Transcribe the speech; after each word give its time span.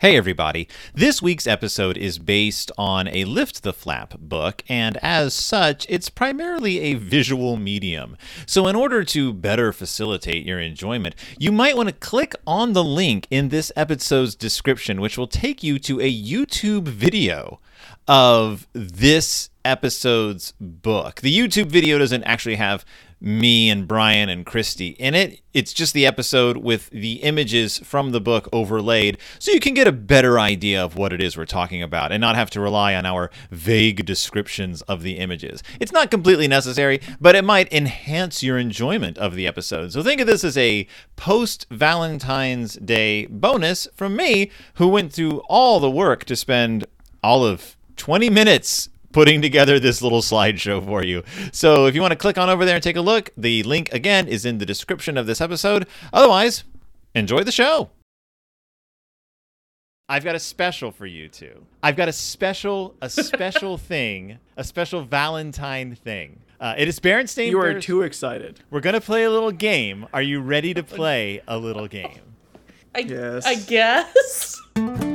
Hey, 0.00 0.16
everybody. 0.16 0.66
This 0.94 1.20
week's 1.20 1.46
episode 1.46 1.98
is 1.98 2.18
based 2.18 2.72
on 2.78 3.06
a 3.08 3.26
Lift 3.26 3.62
the 3.62 3.74
Flap 3.74 4.18
book, 4.18 4.64
and 4.66 4.96
as 5.02 5.34
such, 5.34 5.84
it's 5.90 6.08
primarily 6.08 6.80
a 6.80 6.94
visual 6.94 7.58
medium. 7.58 8.16
So, 8.46 8.66
in 8.66 8.76
order 8.76 9.04
to 9.04 9.34
better 9.34 9.74
facilitate 9.74 10.46
your 10.46 10.58
enjoyment, 10.58 11.16
you 11.38 11.52
might 11.52 11.76
want 11.76 11.90
to 11.90 11.94
click 11.94 12.34
on 12.46 12.72
the 12.72 12.82
link 12.82 13.26
in 13.30 13.50
this 13.50 13.70
episode's 13.76 14.34
description, 14.34 15.02
which 15.02 15.18
will 15.18 15.26
take 15.26 15.62
you 15.62 15.78
to 15.80 16.00
a 16.00 16.10
YouTube 16.10 16.88
video 16.88 17.60
of 18.08 18.66
this 18.72 19.50
episode's 19.66 20.54
book. 20.58 21.20
The 21.20 21.38
YouTube 21.38 21.66
video 21.66 21.98
doesn't 21.98 22.24
actually 22.24 22.56
have 22.56 22.86
me 23.20 23.68
and 23.68 23.86
Brian 23.86 24.28
and 24.28 24.46
Christy 24.46 24.88
in 24.90 25.14
it. 25.14 25.40
It's 25.52 25.72
just 25.72 25.94
the 25.94 26.06
episode 26.06 26.56
with 26.56 26.88
the 26.90 27.14
images 27.22 27.78
from 27.78 28.12
the 28.12 28.20
book 28.20 28.48
overlaid 28.52 29.18
so 29.38 29.50
you 29.50 29.60
can 29.60 29.74
get 29.74 29.88
a 29.88 29.92
better 29.92 30.38
idea 30.38 30.82
of 30.82 30.96
what 30.96 31.12
it 31.12 31.20
is 31.20 31.36
we're 31.36 31.44
talking 31.44 31.82
about 31.82 32.12
and 32.12 32.20
not 32.20 32.36
have 32.36 32.50
to 32.50 32.60
rely 32.60 32.94
on 32.94 33.04
our 33.04 33.30
vague 33.50 34.06
descriptions 34.06 34.80
of 34.82 35.02
the 35.02 35.18
images. 35.18 35.62
It's 35.80 35.92
not 35.92 36.10
completely 36.10 36.48
necessary, 36.48 37.00
but 37.20 37.34
it 37.34 37.44
might 37.44 37.72
enhance 37.72 38.42
your 38.42 38.58
enjoyment 38.58 39.18
of 39.18 39.34
the 39.34 39.46
episode. 39.46 39.92
So 39.92 40.02
think 40.02 40.20
of 40.20 40.26
this 40.26 40.44
as 40.44 40.56
a 40.56 40.86
post 41.16 41.66
Valentine's 41.70 42.74
Day 42.74 43.26
bonus 43.26 43.88
from 43.94 44.16
me 44.16 44.50
who 44.74 44.88
went 44.88 45.12
through 45.12 45.42
all 45.48 45.80
the 45.80 45.90
work 45.90 46.24
to 46.26 46.36
spend 46.36 46.86
all 47.22 47.44
of 47.44 47.76
20 47.96 48.30
minutes 48.30 48.88
putting 49.12 49.42
together 49.42 49.78
this 49.80 50.02
little 50.02 50.20
slideshow 50.22 50.84
for 50.84 51.04
you. 51.04 51.22
So 51.52 51.86
if 51.86 51.94
you 51.94 52.00
want 52.00 52.12
to 52.12 52.16
click 52.18 52.38
on 52.38 52.48
over 52.48 52.64
there 52.64 52.74
and 52.76 52.82
take 52.82 52.96
a 52.96 53.00
look, 53.00 53.30
the 53.36 53.62
link 53.64 53.92
again 53.92 54.28
is 54.28 54.44
in 54.44 54.58
the 54.58 54.66
description 54.66 55.16
of 55.18 55.26
this 55.26 55.40
episode. 55.40 55.86
Otherwise, 56.12 56.64
enjoy 57.14 57.42
the 57.44 57.52
show. 57.52 57.90
I've 60.08 60.24
got 60.24 60.34
a 60.34 60.40
special 60.40 60.90
for 60.90 61.06
you 61.06 61.28
two. 61.28 61.66
I've 61.84 61.96
got 61.96 62.08
a 62.08 62.12
special, 62.12 62.96
a 63.00 63.08
special 63.08 63.78
thing, 63.92 64.38
a 64.56 64.64
special 64.64 65.02
Valentine 65.04 65.94
thing. 65.94 66.40
Uh, 66.58 66.74
it 66.76 66.88
is 66.88 66.98
Berenstain. 67.00 67.48
You 67.48 67.60
are 67.60 67.70
Bears- 67.72 67.84
too 67.84 68.02
excited. 68.02 68.60
We're 68.70 68.80
gonna 68.80 69.00
play 69.00 69.22
a 69.24 69.30
little 69.30 69.52
game. 69.52 70.06
Are 70.12 70.20
you 70.22 70.40
ready 70.40 70.74
to 70.74 70.82
play 70.98 71.40
a 71.46 71.56
little 71.56 71.86
game? 71.86 72.20
I, 72.94 72.98
Yes. 73.00 73.46
I 73.46 73.54
guess. 73.54 74.60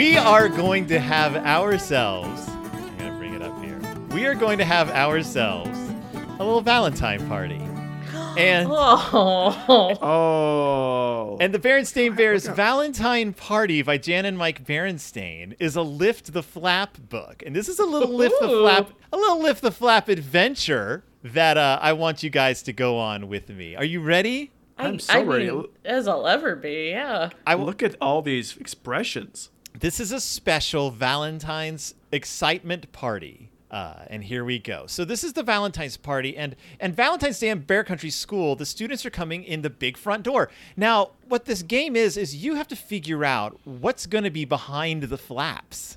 We 0.00 0.16
are 0.16 0.48
going 0.48 0.86
to 0.86 0.98
have 0.98 1.36
ourselves. 1.36 2.48
I'm 2.48 2.96
gonna 2.96 3.18
bring 3.18 3.34
it 3.34 3.42
up 3.42 3.62
here. 3.62 3.78
We 4.14 4.24
are 4.24 4.34
going 4.34 4.56
to 4.56 4.64
have 4.64 4.88
ourselves 4.88 5.78
a 6.14 6.38
little 6.38 6.62
Valentine 6.62 7.28
party, 7.28 7.56
and 8.38 8.66
Oh. 8.70 9.98
Oh. 10.00 11.36
and 11.38 11.52
the 11.52 11.58
Berenstain 11.58 12.16
Bears 12.16 12.46
Valentine 12.46 13.34
Party 13.34 13.82
by 13.82 13.98
Jan 13.98 14.24
and 14.24 14.38
Mike 14.38 14.64
Berenstain 14.64 15.54
is 15.60 15.76
a 15.76 15.82
Lift 15.82 16.32
the 16.32 16.42
Flap 16.42 16.96
book, 17.10 17.42
and 17.44 17.54
this 17.54 17.68
is 17.68 17.78
a 17.78 17.84
little 17.84 18.08
lift 18.16 18.40
the 18.40 18.48
flap, 18.48 18.88
a 19.12 19.18
little 19.18 19.42
Lift 19.42 19.60
the 19.60 19.70
Flap 19.70 20.08
adventure 20.08 21.04
that 21.22 21.58
uh, 21.58 21.78
I 21.82 21.92
want 21.92 22.22
you 22.22 22.30
guys 22.30 22.62
to 22.62 22.72
go 22.72 22.96
on 22.96 23.28
with 23.28 23.50
me. 23.50 23.76
Are 23.76 23.84
you 23.84 24.00
ready? 24.00 24.50
I'm 24.78 24.98
so 24.98 25.12
I 25.12 25.22
ready. 25.24 25.50
Mean, 25.50 25.66
as 25.84 26.08
I'll 26.08 26.26
ever 26.26 26.56
be, 26.56 26.88
yeah. 26.88 27.28
I 27.46 27.50
w- 27.50 27.66
Look 27.66 27.82
at 27.82 27.96
all 28.00 28.22
these 28.22 28.56
expressions. 28.56 29.50
This 29.80 29.98
is 29.98 30.12
a 30.12 30.20
special 30.20 30.90
Valentine's 30.90 31.94
excitement 32.12 32.92
party. 32.92 33.50
Uh, 33.70 34.04
and 34.08 34.22
here 34.22 34.44
we 34.44 34.58
go. 34.58 34.84
So 34.86 35.06
this 35.06 35.24
is 35.24 35.32
the 35.32 35.42
Valentine's 35.42 35.96
party, 35.96 36.36
and 36.36 36.54
and 36.78 36.94
Valentine's 36.94 37.38
Day 37.38 37.48
in 37.48 37.60
Bear 37.60 37.82
Country 37.82 38.10
School. 38.10 38.56
The 38.56 38.66
students 38.66 39.06
are 39.06 39.10
coming 39.10 39.42
in 39.42 39.62
the 39.62 39.70
big 39.70 39.96
front 39.96 40.22
door. 40.22 40.50
Now, 40.76 41.12
what 41.26 41.46
this 41.46 41.62
game 41.62 41.96
is 41.96 42.18
is 42.18 42.36
you 42.36 42.56
have 42.56 42.68
to 42.68 42.76
figure 42.76 43.24
out 43.24 43.58
what's 43.64 44.04
going 44.04 44.24
to 44.24 44.30
be 44.30 44.44
behind 44.44 45.04
the 45.04 45.16
flaps. 45.16 45.96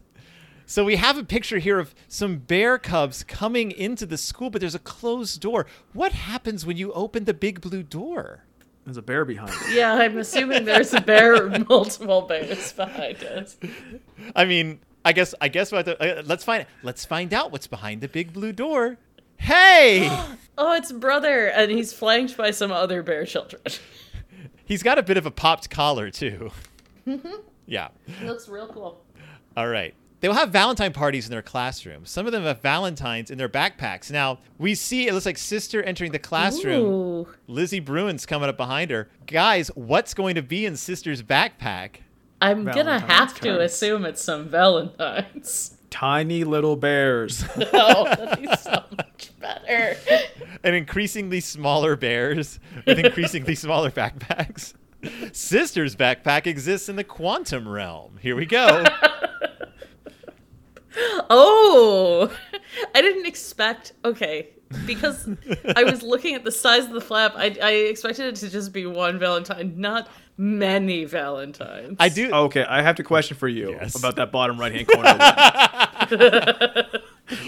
So 0.66 0.86
we 0.86 0.96
have 0.96 1.18
a 1.18 1.26
picture 1.26 1.60
here 1.60 1.78
of 1.78 1.94
some 2.08 2.38
bear 2.38 2.78
cubs 2.78 3.26
coming 3.26 3.72
into 3.72 4.06
the 4.06 4.18
school, 4.18 4.50
but 4.50 4.62
there's 4.62 4.76
a 4.76 4.80
closed 4.80 5.42
door. 5.42 5.66
What 5.92 6.14
happens 6.14 6.66
when 6.66 6.78
you 6.78 6.94
open 6.94 7.26
the 7.26 7.34
big 7.34 7.60
blue 7.60 7.84
door? 7.84 8.46
There's 8.86 8.98
a 8.98 9.02
bear 9.02 9.24
behind 9.26 9.50
it. 9.50 9.76
Yeah, 9.76 9.94
I'm 9.94 10.18
assuming 10.18 10.66
there's 10.66 10.94
a 10.94 11.02
bear, 11.02 11.48
multiple 11.70 12.24
bears 12.24 12.74
behind 12.74 13.24
us. 13.24 13.58
I 14.36 14.46
mean, 14.46 14.80
I 15.06 15.14
guess 15.14 15.34
I 15.40 15.48
guess 15.48 15.72
what 15.72 15.86
the, 15.86 16.20
uh, 16.20 16.24
let's 16.26 16.44
find 16.44 16.66
let's 16.84 17.06
find 17.06 17.34
out 17.34 17.52
what's 17.52 17.68
behind 17.68 18.02
the 18.02 18.08
big 18.08 18.34
blue 18.34 18.52
door. 18.52 18.98
Hey, 19.38 20.10
Oh, 20.58 20.74
it's 20.76 20.92
brother, 20.92 21.48
and 21.48 21.72
he's 21.72 21.94
flanked 21.94 22.38
by 22.38 22.52
some 22.52 22.72
other 22.72 23.02
bear 23.02 23.26
children. 23.26 23.62
he's 24.66 24.84
got 24.84 25.00
a 25.00 25.04
bit 25.04 25.18
of 25.18 25.26
a 25.26 25.32
popped 25.32 25.70
collar 25.70 26.12
too. 26.12 26.52
yeah. 27.66 27.88
He 28.20 28.26
looks 28.28 28.48
real 28.48 28.68
cool. 28.68 29.04
All 29.58 29.68
right. 29.68 29.96
They'll 30.24 30.32
have 30.36 30.52
Valentine 30.52 30.94
parties 30.94 31.26
in 31.26 31.32
their 31.32 31.42
classroom. 31.42 32.06
Some 32.06 32.26
of 32.26 32.32
them 32.32 32.44
have 32.44 32.62
Valentines 32.62 33.30
in 33.30 33.38
their 33.38 33.50
backpacks. 33.50 34.10
Now 34.10 34.40
we 34.58 34.74
see 34.74 35.06
it 35.06 35.14
looks 35.14 35.26
like 35.26 35.38
sister 35.38 35.84
entering 35.84 36.14
the 36.14 36.18
classroom. 36.18 36.82
Ooh. 36.86 37.28
Lizzie 37.46 37.82
Bruin's 37.82 38.26
coming 38.26 38.48
up 38.48 38.56
behind 38.56 38.90
her. 38.90 39.10
Guys, 39.28 39.68
what's 39.76 40.14
going 40.14 40.36
to 40.36 40.42
be 40.42 40.66
in 40.66 40.78
sister's 40.78 41.22
backpack? 41.22 41.96
I'm 42.42 42.64
gonna 42.64 42.74
Valentine's 43.00 43.12
have 43.12 43.34
to 43.42 43.50
cards. 43.50 43.74
assume 43.74 44.06
it's 44.06 44.24
some 44.24 44.48
Valentines. 44.48 45.76
Tiny 45.90 46.46
little 46.46 46.78
bears. 46.78 47.44
Oh, 47.74 48.06
that'd 48.06 48.40
be 48.42 48.48
so 48.56 48.82
much 48.98 49.30
better. 49.42 49.98
and 50.64 50.74
increasingly 50.74 51.42
smaller 51.42 51.98
bears 51.98 52.62
with 52.88 52.98
increasingly 52.98 53.56
smaller 53.56 53.92
backpacks. 53.92 54.74
Sister's 55.34 55.98
backpack 55.98 56.48
exists 56.48 56.88
in 56.88 56.96
the 56.96 57.04
quantum 57.04 57.68
realm. 57.68 58.20
Here 58.22 58.38
we 58.38 58.46
go. 58.46 58.86
Oh, 61.30 62.36
I 62.96 63.02
didn't 63.02 63.26
expect. 63.26 63.94
Okay, 64.06 64.50
because 64.86 65.28
I 65.76 65.84
was 65.84 66.02
looking 66.14 66.36
at 66.36 66.44
the 66.44 66.52
size 66.52 66.86
of 66.86 66.92
the 66.92 67.02
flap, 67.02 67.34
I, 67.36 67.56
I 67.62 67.72
expected 67.72 68.26
it 68.28 68.36
to 68.38 68.50
just 68.50 68.72
be 68.74 68.86
one 68.86 69.20
Valentine, 69.20 69.74
not 69.78 70.10
many 70.38 71.06
Valentines. 71.06 71.98
I 72.00 72.10
do. 72.10 72.32
Okay, 72.32 72.64
I 72.64 72.82
have 72.82 72.98
a 73.00 73.04
question 73.04 73.38
for 73.38 73.48
you 73.48 73.72
Yes. 73.72 73.96
about 73.98 74.16
that 74.18 74.32
bottom 74.32 74.60
right 74.60 74.74
hand 74.74 74.88
corner. 74.88 75.18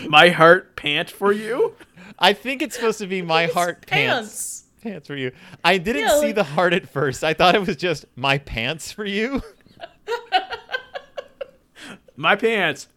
My 0.07 0.29
heart 0.29 0.75
pant 0.75 1.09
for 1.09 1.31
you? 1.31 1.73
I 2.19 2.33
think 2.33 2.61
it's 2.61 2.75
supposed 2.75 2.99
to 2.99 3.07
be 3.07 3.21
my 3.21 3.43
It's 3.43 3.53
heart 3.53 3.85
pants. 3.87 4.27
pants. 4.27 4.61
Pants 4.81 5.07
for 5.07 5.15
you. 5.15 5.31
I 5.63 5.77
didn't 5.79 6.03
Yeah, 6.03 6.19
see 6.19 6.27
like- 6.27 6.35
the 6.35 6.43
heart 6.43 6.73
at 6.73 6.87
first. 6.87 7.23
I 7.23 7.33
thought 7.33 7.55
it 7.55 7.65
was 7.65 7.75
just 7.75 8.05
my 8.15 8.37
pants 8.37 8.91
for 8.91 9.03
you. 9.05 9.41
My 12.17 12.35
pants 12.37 12.87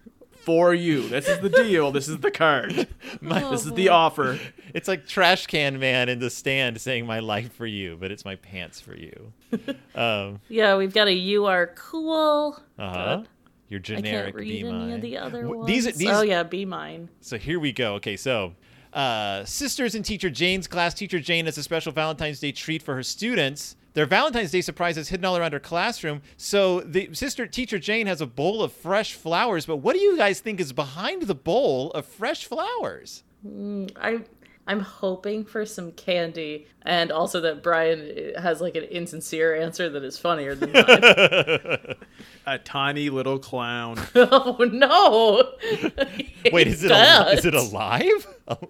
for 0.45 0.73
you. 0.75 1.09
This 1.09 1.29
is 1.29 1.39
the 1.41 1.49
deal. 1.51 1.91
This 1.93 2.09
is 2.09 2.19
the 2.19 2.31
card. 2.31 2.89
My, 3.21 3.41
This 3.51 3.67
is 3.67 3.73
the 3.73 3.89
offer. 3.91 4.39
it's 4.75 4.89
like 4.89 5.07
trash 5.07 5.47
can 5.47 5.79
man 5.79 6.09
in 6.09 6.19
the 6.19 6.31
stand 6.31 6.81
saying 6.81 7.07
my 7.07 7.19
life 7.21 7.53
for 7.53 7.67
you, 7.67 7.97
but 8.01 8.11
it's 8.11 8.25
my 8.25 8.37
pants 8.37 8.81
for 8.81 8.97
you. 8.97 9.33
Um, 9.95 10.41
Yeah, 10.49 10.77
we've 10.77 10.93
got 10.95 11.09
a 11.09 11.13
"You 11.13 11.47
Are 11.47 11.69
Cool." 11.75 12.61
uh 12.79 12.89
huh. 12.93 13.17
But 13.19 13.27
Your 13.69 13.81
I 13.81 13.83
generic 13.83 14.25
can't 14.27 14.37
read 14.37 14.65
any 14.65 14.73
mine. 14.73 14.91
of 14.93 15.01
the 15.01 15.17
other 15.19 15.49
ones. 15.49 15.67
These 15.67 15.97
these 15.97 16.09
oh 16.11 16.23
yeah, 16.23 16.43
be 16.43 16.65
mine. 16.65 17.09
So 17.21 17.37
here 17.39 17.59
we 17.59 17.73
go. 17.73 17.95
Okay, 17.95 18.17
so 18.17 18.55
uh, 18.93 19.45
sisters 19.45 19.95
in 19.95 20.03
Teacher 20.03 20.31
Jane's 20.31 20.67
class. 20.67 20.95
Teacher 20.95 21.19
Jane 21.21 21.47
has 21.47 21.59
a 21.59 21.63
special 21.63 21.93
Valentine's 21.93 22.41
Day 22.41 22.53
treat 22.53 22.83
for 22.83 22.95
her 22.95 23.03
students. 23.03 23.77
Their 23.99 24.07
Valentine's 24.07 24.53
Day 24.53 24.61
surprise 24.61 24.97
is 24.97 25.09
hidden 25.09 25.25
all 25.25 25.37
around 25.37 25.55
her 25.55 25.59
classroom. 25.59 26.23
So 26.37 26.83
the 26.83 27.13
sister 27.15 27.49
Teacher 27.49 27.81
Jane 27.81 28.07
has 28.07 28.21
a 28.21 28.29
bowl 28.29 28.63
of 28.63 28.73
fresh 28.73 29.15
flowers. 29.15 29.67
But 29.67 29.79
what 29.79 29.95
do 29.95 29.99
you 29.99 30.17
guys 30.17 30.39
think 30.39 30.61
is 30.61 30.73
behind 30.73 31.23
the 31.23 31.35
bowl 31.35 31.91
of 31.91 32.07
fresh 32.07 32.45
flowers? 32.45 33.25
Mm, 33.45 33.91
I 34.01 34.21
I'm 34.69 34.79
hoping 34.79 35.45
for 35.45 35.67
some 35.67 35.91
candy, 35.91 36.69
and 36.83 37.11
also 37.11 37.41
that 37.41 37.61
Brian 37.65 38.35
has 38.41 38.61
like 38.61 38.77
an 38.77 38.85
insincere 38.85 39.57
answer 39.57 39.91
that 39.91 40.05
is 40.05 40.17
funnier 40.17 40.55
than 40.55 40.71
mine. 40.71 41.97
A 42.47 42.57
tiny 42.57 43.11
little 43.11 43.41
clown. 43.41 43.99
oh 44.15 44.59
no! 44.71 45.55
Wait, 46.53 46.69
is 46.69 46.85
it 46.85 46.93
al- 46.93 47.31
is 47.31 47.45
it 47.45 47.55
alive? 47.57 48.29
Oh, 48.47 48.61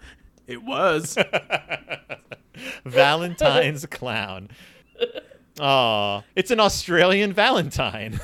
It 0.46 0.62
was. 0.62 1.18
Valentine's 2.86 3.84
clown. 3.84 4.48
Aw, 5.60 6.22
it's 6.36 6.50
an 6.50 6.60
Australian 6.60 7.32
Valentine. 7.32 8.20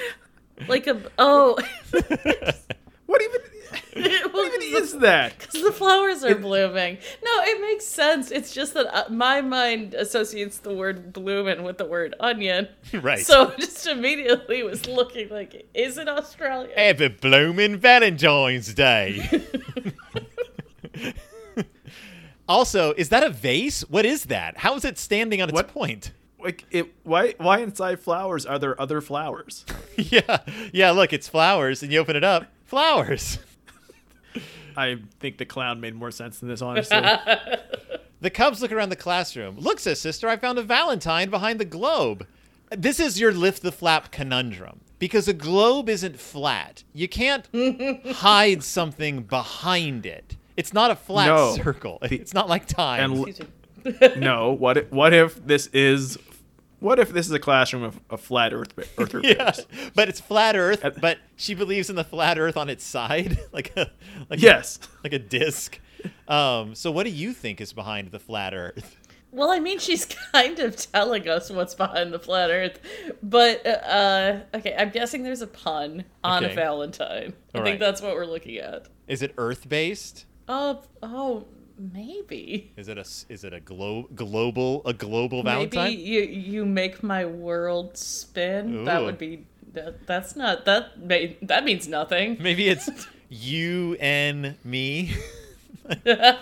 like 0.68 0.86
a 0.86 1.00
oh? 1.18 1.58
What 3.06 3.22
even? 3.22 4.32
What 4.32 4.54
even 4.54 4.60
is 4.82 4.98
that? 4.98 5.38
Because 5.38 5.62
the 5.62 5.72
flowers 5.72 6.24
are 6.24 6.34
blooming. 6.34 6.98
No, 7.22 7.30
it 7.42 7.60
makes 7.60 7.84
sense. 7.84 8.30
It's 8.30 8.52
just 8.52 8.74
that 8.74 8.86
uh, 8.92 9.04
my 9.10 9.40
mind 9.40 9.94
associates 9.94 10.58
the 10.58 10.74
word 10.74 11.12
blooming 11.12 11.62
with 11.62 11.78
the 11.78 11.84
word 11.84 12.14
onion. 12.18 12.68
right. 12.92 13.24
So 13.24 13.52
just 13.58 13.86
immediately 13.86 14.62
was 14.62 14.86
looking 14.86 15.28
like, 15.28 15.68
is 15.74 15.98
it 15.98 16.08
Australia? 16.08 16.72
Happy 16.76 17.08
blooming 17.08 17.76
Valentine's 17.76 18.74
Day. 18.74 19.28
Also, 22.48 22.92
is 22.92 23.08
that 23.08 23.22
a 23.22 23.30
vase? 23.30 23.82
What 23.88 24.04
is 24.04 24.24
that? 24.26 24.58
How 24.58 24.74
is 24.76 24.84
it 24.84 24.98
standing 24.98 25.40
on 25.40 25.48
its 25.48 25.54
What? 25.54 25.68
point? 25.68 26.12
Like 26.38 26.64
it 26.70 26.92
why 27.04 27.34
why 27.38 27.60
inside 27.60 28.00
flowers 28.00 28.44
are 28.44 28.58
there 28.58 28.78
other 28.78 29.00
flowers? 29.00 29.64
yeah, 29.96 30.38
yeah. 30.74 30.90
Look, 30.90 31.14
it's 31.14 31.26
flowers, 31.26 31.82
and 31.82 31.90
you 31.90 31.98
open 32.00 32.16
it 32.16 32.24
up, 32.24 32.46
flowers. 32.66 33.38
I 34.76 34.98
think 35.20 35.38
the 35.38 35.46
clown 35.46 35.80
made 35.80 35.94
more 35.94 36.10
sense 36.10 36.38
than 36.40 36.48
this, 36.48 36.62
honestly. 36.62 37.00
The 38.20 38.30
Cubs 38.30 38.62
look 38.62 38.72
around 38.72 38.88
the 38.88 38.96
classroom. 38.96 39.58
Look, 39.58 39.78
says 39.78 40.00
sister, 40.00 40.30
I 40.30 40.38
found 40.38 40.56
a 40.58 40.62
Valentine 40.62 41.28
behind 41.28 41.60
the 41.60 41.66
globe. 41.66 42.26
This 42.70 42.98
is 42.98 43.20
your 43.20 43.32
lift 43.32 43.60
the 43.60 43.70
flap 43.70 44.10
conundrum 44.10 44.80
because 44.98 45.28
a 45.28 45.34
globe 45.34 45.90
isn't 45.90 46.18
flat. 46.18 46.84
You 46.94 47.06
can't 47.06 47.46
hide 48.16 48.62
something 48.62 49.24
behind 49.24 50.06
it. 50.06 50.38
It's 50.56 50.72
not 50.72 50.90
a 50.90 50.94
flat 50.96 51.26
No. 51.26 51.54
circle. 51.56 51.98
It's 52.02 52.32
not 52.34 52.48
like 52.48 52.66
time. 52.66 53.12
And 53.12 53.28
Excuse 53.28 53.48
no, 54.16 54.52
what 54.52 54.76
if, 54.78 54.90
what 54.92 55.12
if 55.12 55.44
this 55.46 55.66
is 55.68 56.18
what 56.80 56.98
if 56.98 57.10
this 57.10 57.26
is 57.26 57.32
a 57.32 57.38
classroom 57.38 57.82
of, 57.82 57.98
of 58.10 58.20
flat 58.20 58.52
earth 58.52 58.72
earth 58.98 59.14
yeah, 59.24 59.52
but 59.94 60.08
it's 60.08 60.20
flat 60.20 60.54
Earth. 60.56 60.84
Uh, 60.84 60.90
But 61.00 61.18
she 61.36 61.54
believes 61.54 61.88
in 61.90 61.96
the 61.96 62.04
flat 62.04 62.38
Earth 62.38 62.56
on 62.56 62.68
its 62.68 62.84
side, 62.84 63.38
like 63.52 63.74
a 63.76 63.90
like 64.30 64.40
Yes. 64.40 64.78
like 65.02 65.12
a 65.12 65.18
disc. 65.18 65.80
Um, 66.28 66.74
so 66.74 66.90
what 66.90 67.04
do 67.04 67.10
you 67.10 67.32
think 67.32 67.60
is 67.60 67.72
behind 67.72 68.10
the 68.10 68.18
flat 68.18 68.52
Earth? 68.54 68.96
Well, 69.32 69.50
I 69.50 69.58
mean, 69.58 69.78
she's 69.80 70.04
kind 70.32 70.58
of 70.60 70.76
telling 70.76 71.28
us 71.28 71.50
what's 71.50 71.74
behind 71.74 72.12
the 72.12 72.18
flat 72.20 72.50
Earth, 72.50 72.78
but 73.22 73.66
uh, 73.66 74.40
okay, 74.54 74.74
I'm 74.78 74.90
guessing 74.90 75.22
there's 75.24 75.42
a 75.42 75.46
pun 75.46 76.04
on 76.22 76.44
Okay. 76.44 76.52
a 76.52 76.56
Valentine. 76.56 77.32
I 77.54 77.58
All 77.58 77.64
think 77.64 77.74
right. 77.74 77.78
that's 77.80 78.00
what 78.00 78.14
we're 78.14 78.26
looking 78.26 78.58
at. 78.58 78.86
Is 79.08 79.22
it 79.22 79.34
Earth 79.38 79.68
based? 79.68 80.26
Oh, 80.48 80.82
oh, 81.02 81.46
maybe. 81.78 82.72
Is 82.76 82.88
it 82.88 82.98
a 82.98 83.00
s- 83.00 83.26
is 83.28 83.44
it 83.44 83.52
a 83.52 83.60
glo- 83.60 84.08
global 84.14 84.82
a 84.84 84.92
global 84.92 85.42
Valentine? 85.42 85.90
Maybe 85.90 86.02
you 86.02 86.20
you 86.22 86.66
make 86.66 87.02
my 87.02 87.24
world 87.24 87.96
spin. 87.96 88.84
That 88.84 89.02
would 89.02 89.18
be 89.18 89.46
that. 89.72 90.06
That's 90.06 90.36
not 90.36 90.64
that. 90.66 90.98
May, 91.00 91.36
that 91.42 91.64
means 91.64 91.88
nothing. 91.88 92.36
Maybe 92.40 92.68
it's 92.68 92.88
you 93.30 93.96
and 94.00 94.56
me. 94.64 95.12
uh, 96.06 96.34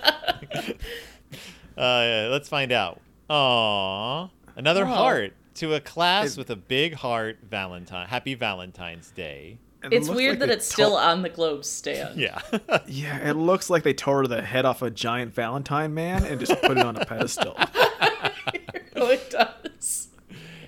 let's 1.77 2.49
find 2.49 2.73
out. 2.73 3.01
Aww. 3.31 4.31
Another 4.57 4.83
Oh. 4.85 4.89
heart 4.89 5.33
to 5.55 5.75
a 5.75 5.81
class 5.81 6.33
It- 6.33 6.39
with 6.39 6.51
a 6.51 6.57
big 6.57 6.95
heart 6.95 7.39
Valentine. 7.49 8.09
Happy 8.09 8.35
Valentine's 8.35 9.11
Day. 9.11 9.59
And 9.83 9.93
it 9.93 9.97
It's 9.97 10.09
looks 10.09 10.17
weird 10.17 10.31
like 10.33 10.39
that 10.41 10.47
they 10.47 10.53
it's 10.55 10.67
still 10.73 10.97
on 10.97 11.23
the 11.23 11.29
globe 11.29 11.65
stand. 11.65 12.19
Yeah. 12.19 12.41
Yeah, 12.87 13.29
it 13.29 13.35
looks 13.35 13.69
like 13.71 13.83
they 13.83 13.95
tore 13.95 14.27
the 14.27 14.43
head 14.43 14.65
off 14.65 14.83
a 14.83 14.91
giant 14.91 15.35
Valentine 15.35 15.93
man 15.95 16.25
and 16.25 16.39
just 16.39 16.53
put 16.63 16.73
it 16.79 16.85
on 16.85 16.97
a 16.97 17.05
pedestal. 17.05 17.55
oh, 18.97 19.09
it 19.11 19.31
does. 19.31 20.09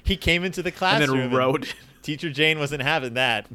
he 0.02 0.16
came 0.16 0.44
into 0.44 0.62
the 0.62 0.68
and 0.70 0.76
classroom. 0.76 1.18
then 1.18 1.30
wrote 1.32 1.74
Teacher 2.02 2.30
Jane 2.30 2.58
wasn't 2.58 2.82
having 2.82 3.14
that. 3.14 3.46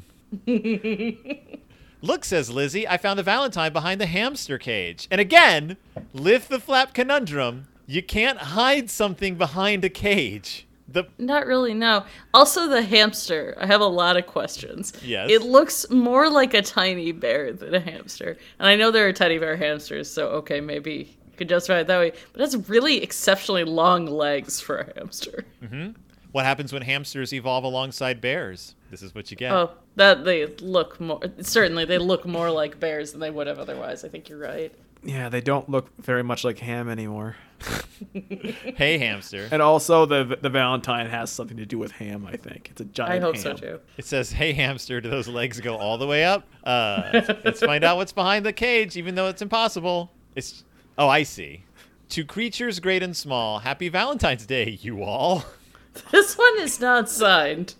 Look, 2.01 2.23
says 2.23 2.49
Lizzie, 2.49 2.87
I 2.87 2.97
found 2.97 3.19
the 3.19 3.23
Valentine 3.23 3.73
behind 3.73 3.99
the 3.99 4.05
hamster 4.05 4.57
cage. 4.57 5.07
And 5.11 5.19
again, 5.19 5.77
lift 6.13 6.49
the 6.49 6.59
flap 6.59 6.93
conundrum. 6.93 7.67
You 7.85 8.01
can't 8.01 8.37
hide 8.39 8.89
something 8.89 9.35
behind 9.35 9.83
a 9.83 9.89
cage. 9.89 10.65
The 10.91 11.05
Not 11.17 11.45
really, 11.45 11.73
no. 11.73 12.03
Also, 12.33 12.67
the 12.67 12.81
hamster. 12.81 13.55
I 13.59 13.65
have 13.67 13.81
a 13.81 13.85
lot 13.85 14.17
of 14.17 14.25
questions. 14.25 14.93
Yes. 15.03 15.29
It 15.29 15.43
looks 15.43 15.89
more 15.89 16.29
like 16.29 16.53
a 16.53 16.61
tiny 16.61 17.11
bear 17.11 17.53
than 17.53 17.75
a 17.75 17.79
hamster. 17.79 18.37
And 18.57 18.67
I 18.67 18.75
know 18.75 18.89
there 18.91 19.07
are 19.07 19.13
teddy 19.13 19.37
bear 19.37 19.55
hamsters, 19.55 20.09
so 20.09 20.27
okay, 20.29 20.61
maybe 20.61 21.15
you 21.31 21.37
could 21.37 21.49
justify 21.49 21.79
it 21.79 21.87
that 21.87 21.99
way. 21.99 22.11
But 22.33 22.39
that's 22.39 22.55
really 22.69 23.03
exceptionally 23.03 23.63
long 23.63 24.05
legs 24.07 24.59
for 24.59 24.77
a 24.79 24.93
hamster. 24.99 25.45
Mm-hmm. 25.63 25.91
what 26.31 26.45
happens 26.45 26.71
when 26.73 26.81
hamsters 26.81 27.33
evolve 27.33 27.63
alongside 27.63 28.21
bears? 28.21 28.75
This 28.91 29.01
is 29.01 29.13
what 29.13 29.29
you 29.31 29.37
get. 29.37 29.51
Oh, 29.51 29.71
that 29.95 30.23
they 30.25 30.47
look 30.57 30.99
more. 30.99 31.19
Certainly, 31.41 31.85
they 31.85 31.97
look 31.99 32.25
more 32.25 32.49
like 32.49 32.79
bears 32.79 33.11
than 33.11 33.19
they 33.19 33.29
would 33.31 33.47
have 33.47 33.59
otherwise. 33.59 34.03
I 34.03 34.09
think 34.09 34.29
you're 34.29 34.39
right. 34.39 34.73
Yeah, 35.03 35.29
they 35.29 35.41
don't 35.41 35.69
look 35.69 35.89
very 36.01 36.23
much 36.23 36.43
like 36.43 36.59
ham 36.59 36.89
anymore. 36.89 37.35
Hey, 38.77 38.97
hamster. 38.97 39.49
And 39.51 39.61
also 39.61 40.05
the 40.05 40.37
the 40.41 40.49
Valentine 40.49 41.07
has 41.09 41.29
something 41.29 41.57
to 41.57 41.65
do 41.65 41.77
with 41.77 41.91
ham, 41.91 42.25
I 42.25 42.37
think. 42.37 42.69
It's 42.71 42.79
a 42.79 42.85
giant 42.85 43.13
I 43.13 43.19
hope 43.19 43.35
ham. 43.35 43.43
so 43.43 43.53
too. 43.53 43.79
It 43.97 44.05
says, 44.05 44.31
"Hey 44.31 44.53
hamster, 44.53 45.01
do 45.01 45.09
those 45.09 45.27
legs 45.27 45.59
go 45.59 45.75
all 45.75 45.97
the 45.97 46.07
way 46.07 46.23
up?" 46.23 46.47
Uh, 46.63 47.21
let's 47.43 47.59
find 47.59 47.83
out 47.83 47.97
what's 47.97 48.13
behind 48.13 48.45
the 48.45 48.53
cage, 48.53 48.95
even 48.95 49.15
though 49.15 49.27
it's 49.27 49.41
impossible. 49.41 50.11
It's 50.35 50.63
oh, 50.97 51.09
I 51.09 51.23
see. 51.23 51.65
To 52.09 52.23
creatures 52.23 52.79
great 52.79 53.03
and 53.03 53.15
small, 53.15 53.59
happy 53.59 53.89
Valentine's 53.89 54.45
Day, 54.45 54.79
you 54.81 55.03
all. 55.03 55.43
This 56.11 56.37
one 56.37 56.59
is 56.61 56.79
not 56.79 57.09
signed. 57.09 57.73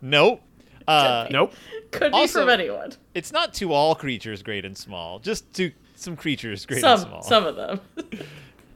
nope. 0.00 0.40
Uh, 0.88 1.26
Nope. 1.30 1.52
Could 1.90 2.12
be 2.12 2.16
Also- 2.18 2.40
from 2.40 2.48
anyone. 2.48 2.92
it's 3.14 3.32
not 3.32 3.52
to 3.54 3.72
all 3.74 3.94
creatures 3.94 4.42
great 4.42 4.64
and 4.64 4.76
small, 4.78 5.18
just 5.18 5.52
to 5.54 5.70
some 6.02 6.16
creatures 6.16 6.66
great 6.66 6.80
Some, 6.80 7.00
and 7.00 7.08
small. 7.08 7.22
some 7.22 7.46
of 7.46 7.56
them. 7.56 7.80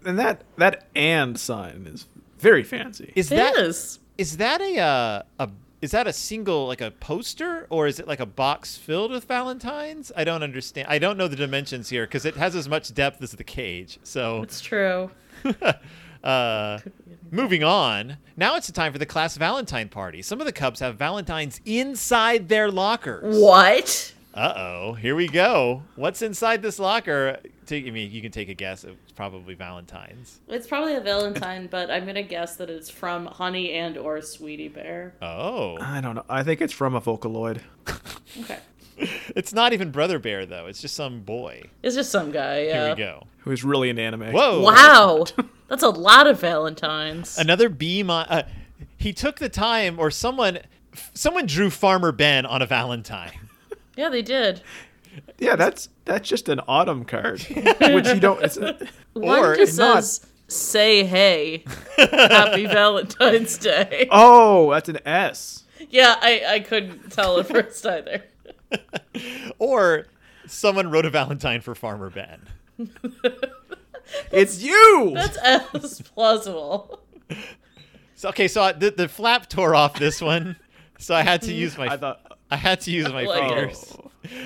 And 0.05 0.19
that 0.21 0.45
that 0.57 0.87
and 0.95 1.39
sign 1.39 1.89
is 1.93 2.07
very 2.39 2.63
fancy. 2.63 3.13
is 3.17 3.33
It 3.33 3.37
that 3.37 3.57
is. 3.59 3.99
is 4.17 4.37
that 4.37 4.61
a 4.61 4.79
uh, 4.79 5.23
a 5.41 5.51
is 5.83 5.91
that 5.91 6.07
a 6.07 6.13
single 6.13 6.69
like 6.69 6.81
a 6.81 6.93
poster 6.93 7.67
or 7.71 7.89
is 7.89 7.99
it 7.99 8.07
like 8.07 8.21
a 8.21 8.27
box 8.27 8.77
filled 8.77 9.11
with 9.11 9.25
valentines 9.25 10.11
i 10.17 10.23
don't 10.25 10.43
understand 10.45 10.87
i 10.89 10.99
don't 10.99 11.19
know 11.19 11.27
the 11.29 11.37
dimensions 11.37 11.89
here 11.91 12.07
because 12.07 12.25
it 12.25 12.35
has 12.37 12.55
as 12.57 12.69
much 12.69 12.95
depth 12.95 13.21
as 13.23 13.33
the 13.33 13.45
cage 13.45 13.99
so 14.05 14.43
It's 14.43 14.61
true. 14.61 15.11
uh 16.25 16.79
moving 17.31 17.63
on 17.65 18.17
now 18.37 18.57
it's 18.57 18.67
the 18.69 18.73
time 18.73 18.93
for 18.93 18.99
the 18.99 19.07
class 19.07 19.37
valentine 19.37 19.89
party 19.89 20.23
some 20.23 20.41
of 20.41 20.47
the 20.47 20.53
cubs 20.53 20.81
have 20.81 20.97
valentines 20.97 21.61
inside 21.65 22.49
their 22.49 22.71
lockers 22.71 23.37
What? 23.39 24.13
Uh-oh 24.37 24.93
here 24.95 25.15
we 25.17 25.27
go 25.29 25.83
what's 25.97 26.21
inside 26.23 26.61
this 26.63 26.79
locker 26.79 27.39
take 27.65 27.87
I 27.87 27.91
mean 27.91 28.11
you 28.11 28.21
can 28.21 28.31
take 28.31 28.49
a 28.49 28.55
guess 28.55 28.85
it's 28.85 29.13
probably 29.13 29.55
valentines 29.55 30.41
It's 30.49 30.67
probably 30.67 30.95
a 30.95 31.01
Valentine, 31.01 31.67
but 31.71 31.91
I'm 31.91 32.05
gonna 32.07 32.23
guess 32.23 32.57
that 32.57 32.69
it's 32.71 32.91
from 32.91 33.27
Honey 33.27 33.73
and 33.73 33.97
or 33.97 34.21
Sweetie 34.21 34.69
Bear. 34.69 35.15
oh 35.23 35.79
I 35.81 36.01
don't 36.01 36.15
know. 36.15 36.25
I 36.29 36.43
think 36.43 36.61
it's 36.61 36.73
from 36.73 36.95
a 36.95 37.01
Vocaloid. 37.01 37.61
Okay. 38.43 38.59
it's 39.37 39.53
not 39.55 39.73
even 39.73 39.91
brother 39.91 40.19
bear 40.19 40.45
though 40.47 40.67
it's 40.67 40.81
just 40.81 40.95
some 40.95 41.21
boy 41.21 41.63
It's 41.83 41.95
just 41.95 42.11
some 42.11 42.31
guy, 42.31 42.63
yeah. 42.65 42.83
here 42.87 42.91
we 42.95 42.97
go 42.97 43.27
Who's 43.41 43.65
really 43.65 43.89
an 43.91 43.99
anime. 43.99 44.33
whoa 44.33 44.61
Wow. 44.63 45.25
That's 45.69 45.83
a 45.83 45.89
lot 45.89 46.27
of 46.27 46.41
Valentines. 46.41 47.39
another 47.39 47.69
B 47.69 48.03
mi- 48.03 48.11
uh, 48.11 48.43
he 48.99 49.13
took 49.13 49.39
the 49.39 49.49
time 49.49 49.99
or 49.99 50.11
someone 50.11 50.59
f- 50.93 51.11
someone 51.15 51.47
drew 51.47 51.71
farmer 51.71 52.13
ben 52.13 52.45
on 52.47 52.61
a 52.63 52.67
valentine 52.67 53.33
Yeah, 53.97 54.09
they 54.11 54.23
did. 54.23 54.63
Yeah, 55.39 55.57
that's 55.57 55.89
that's 56.05 56.29
just 56.29 56.49
an 56.49 56.61
autumn 56.69 57.05
card, 57.05 57.41
which 57.81 58.07
you 58.07 58.21
don't. 58.21 58.43
It's, 58.43 58.59
One 59.15 59.39
Or 59.39 59.57
just 59.57 59.79
not- 59.79 60.05
says, 60.05 60.27
say 60.49 61.05
hey. 61.05 61.65
Happy 61.97 62.67
Valentine's 62.67 63.57
Day. 63.59 64.09
oh, 64.11 64.71
that's 64.73 64.89
an 64.91 64.99
S. 65.07 65.65
Yeah, 65.91 66.17
I, 66.21 66.43
I 66.49 66.61
couldn't 66.61 67.13
tell 67.13 67.39
at 67.41 67.47
first 67.49 67.85
either. 67.87 68.25
or 69.59 70.07
someone 70.47 70.91
wrote 70.91 71.07
a 71.07 71.11
valentine 71.11 71.61
for 71.61 71.75
farmer 71.75 72.11
ben 72.11 72.41
It's 74.33 74.61
you. 74.63 75.13
That's 75.15 75.37
as 75.39 76.01
plausible. 76.03 77.01
so, 78.17 78.29
okay 78.31 78.49
so 78.49 78.63
I, 78.63 78.73
the, 78.73 78.91
the 78.91 79.09
flap 79.09 79.49
tore 79.49 79.75
off 79.75 79.99
this 79.99 80.21
one 80.21 80.57
so 80.99 81.15
i 81.15 81.23
had 81.23 81.43
to 81.43 81.53
use 81.53 81.77
my 81.79 81.87
I 81.89 81.97
thought. 81.97 82.21
I 82.51 82.57
had 82.57 82.81
to 82.83 82.91
use 82.91 83.09
my 83.13 83.23
like 83.25 83.49
fingers 83.49 83.97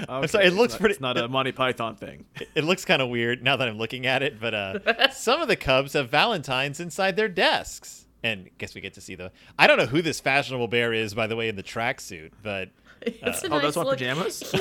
Oh, 0.09 0.19
okay, 0.19 0.27
sorry, 0.27 0.45
it 0.45 0.49
it's 0.49 0.57
looks 0.57 0.73
not- 0.75 0.81
pretty- 0.81 0.93
It's 0.95 1.01
not 1.01 1.17
a 1.19 1.29
Monty 1.37 1.53
Python 1.53 1.97
thing. 1.97 2.25
it 2.55 2.65
looks 2.65 2.85
kind 2.85 3.01
of 3.03 3.09
weird 3.09 3.43
now 3.43 3.57
that 3.57 3.67
i'm 3.69 3.79
looking 3.79 4.07
at 4.07 4.23
it 4.23 4.41
but 4.41 4.55
uh 4.55 5.11
some 5.11 5.41
of 5.43 5.49
the 5.49 5.57
cubs 5.57 5.93
have 5.95 6.11
valentines 6.11 6.81
inside 6.81 7.17
their 7.17 7.29
desks 7.29 8.07
and 8.23 8.49
guess 8.59 8.75
we 8.75 8.81
get 8.81 8.95
to 8.95 9.01
see 9.01 9.15
the 9.15 9.31
i 9.59 9.67
don't 9.67 9.79
know 9.79 9.87
who 9.87 10.03
this 10.03 10.21
fashionable 10.21 10.69
bear 10.69 10.93
is 10.93 11.15
by 11.15 11.27
the 11.27 11.37
way 11.37 11.49
in 11.49 11.57
the 11.57 11.63
tracksuit 11.63 12.31
but 12.43 12.69
It's 13.03 13.43
a 13.43 13.49
Oh, 13.53 13.59
those 13.61 13.77
want 13.77 13.89
look. 13.89 13.99
pajamas. 13.99 14.55